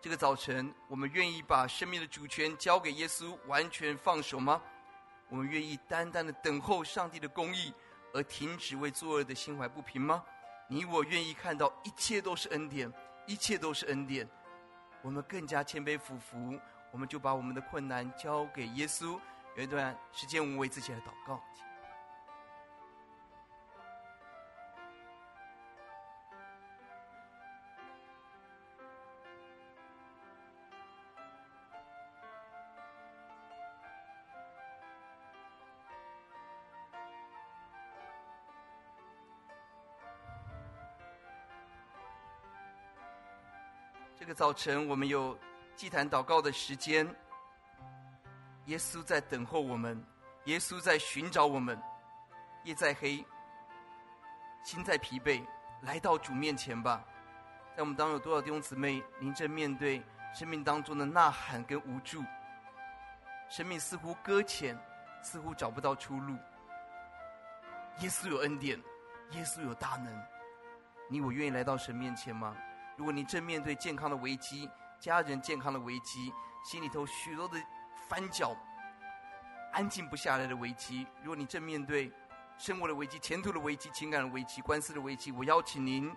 [0.00, 4.62] 这个早晨，我们愿意把生命的主权交给耶稣，完全放手吗？
[5.28, 7.74] 我们愿意单单的等候上帝的公义，
[8.14, 10.24] 而停止为作恶的心怀不平吗？
[10.72, 12.90] 你我愿意看到一切都是恩典，
[13.26, 14.26] 一切都是恩典。
[15.02, 16.58] 我们更加谦卑俯伏，
[16.90, 19.20] 我们就把我们的困难交给耶稣。
[19.54, 21.38] 有一段时间，我们为自己来祷告。
[44.22, 45.36] 这个早晨，我们有
[45.74, 47.04] 祭坛祷告的时间。
[48.66, 50.00] 耶稣在等候我们，
[50.44, 51.76] 耶稣在寻找我们。
[52.62, 53.26] 夜再黑，
[54.62, 55.44] 心再疲惫，
[55.80, 57.04] 来到主面前吧。
[57.76, 60.00] 在我们当中有多少弟兄姊妹，您正面对
[60.32, 62.22] 生命当中的呐喊跟无助，
[63.48, 64.78] 生命似乎搁浅，
[65.20, 66.36] 似乎找不到出路。
[67.98, 68.80] 耶稣有恩典，
[69.32, 70.16] 耶稣有大能，
[71.08, 72.56] 你我愿意来到神面前吗？
[72.96, 74.68] 如果你正面对健康的危机、
[75.00, 76.32] 家人健康的危机、
[76.64, 77.56] 心里头许多的
[78.08, 78.54] 翻搅、
[79.72, 82.12] 安静不下来的危机；如果你正面对
[82.58, 86.14] 生活的危机、前途的危机、情感的危机、官司的危机，我邀请您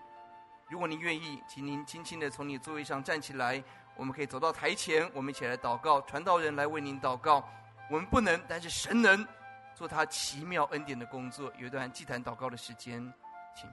[0.67, 3.63] 如果您愿意，请您轻轻的从你座位上站起来，
[3.95, 7.47] 我们可以走到台前，我们一起来祷告，传道人来为您祷告。
[7.89, 9.25] 我们不能，但是神能
[9.73, 11.51] 做他奇妙恩典的工作。
[11.57, 13.13] 有一段祭坛祷告的时间，
[13.55, 13.69] 请。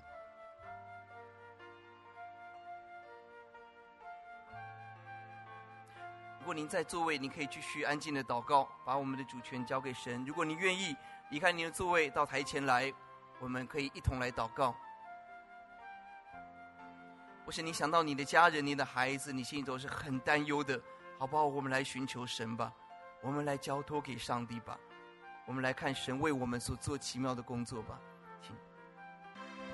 [6.52, 10.22] 果您在座位，您可以继续安静的祷告，把我们的主权交给神。
[10.26, 10.94] 如果您愿意
[11.30, 12.92] 离开您的座位到台前来，
[13.40, 14.76] 我们可以一同来祷告。
[17.46, 20.78] 或是你想到你的家人、你的孩子，你心里都是很担忧的，
[21.18, 21.46] 好不好？
[21.46, 22.70] 我们来寻求神吧，
[23.22, 24.78] 我们来交托给上帝吧，
[25.46, 27.98] 我们来看神为我们所做奇妙的工作吧。
[28.42, 28.54] 请，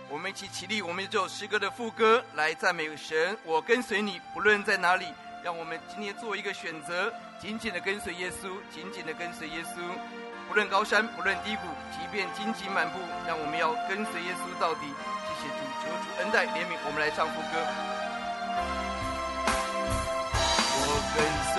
[0.09, 3.37] 我们一起起立，我们这首诗歌的副歌来赞美神。
[3.45, 5.13] 我跟随你，不论在哪里，
[5.43, 9.79] 让我们今天做一个选择，紧紧的跟随耶稣，紧紧的跟随耶稣，
[10.49, 11.63] 不论高山，不论低谷，
[11.93, 14.87] 即便荆棘满布，让我们要跟随耶稣到底。
[15.41, 17.55] 谢谢主，求主恩待怜悯，我们来唱副歌。
[20.81, 21.17] 我跟
[21.55, 21.57] 随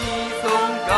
[0.00, 0.02] 你
[0.40, 0.48] 从
[0.88, 0.92] 高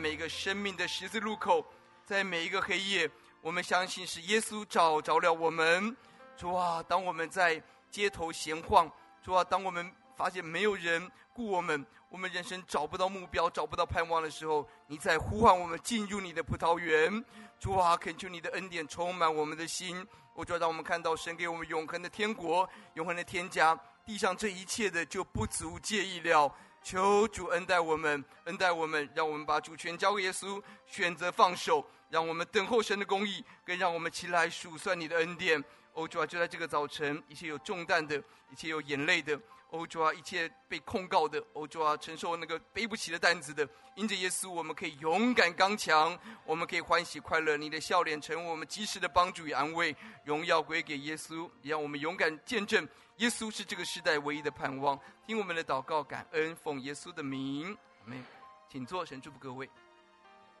[0.00, 1.62] 每一个生命的十字路口，
[2.06, 3.08] 在每一个黑夜，
[3.42, 5.94] 我们相信是耶稣找着了我们。
[6.38, 8.90] 主啊，当我们在街头闲晃，
[9.22, 17.22] 主啊，当我们发现没有人顾我们，我们人生找不到目标，找不到盼望的时候，你在呼唤我们进入你的葡萄园。
[17.58, 20.02] 主啊，恳求你的恩典充满我们的心。
[20.32, 26.50] 我主啊，让我们看到神给我们永恒的天国，永恒的天家，地上这一切的就不足介意了。
[26.82, 35.62] 求主恩待我们，恩待我们，让我们把主权交给耶稣，选择放手，让我们等候神的公义，更让我们起来数算你的恩典。
[35.94, 38.16] 欧，主啊，就在这个早晨，一切有重担的，
[38.50, 39.38] 一切有眼泪的，
[39.70, 47.56] 欧洲啊，一切被控告的，欧洲啊，承受那个背不起的担子的，因着耶稣，我们可以勇敢刚强，我们可以欢喜快乐。
[47.56, 49.94] 你的笑脸成为我们及时的帮助与安慰，
[50.24, 52.86] 荣耀归给耶稣，也让我们勇敢见证。
[53.16, 54.98] 耶稣是这个时代唯一的盼望。
[55.26, 58.24] 听我们的祷告，感恩，奉耶稣的名，阿门。
[58.68, 59.68] 请坐，神祝福各位。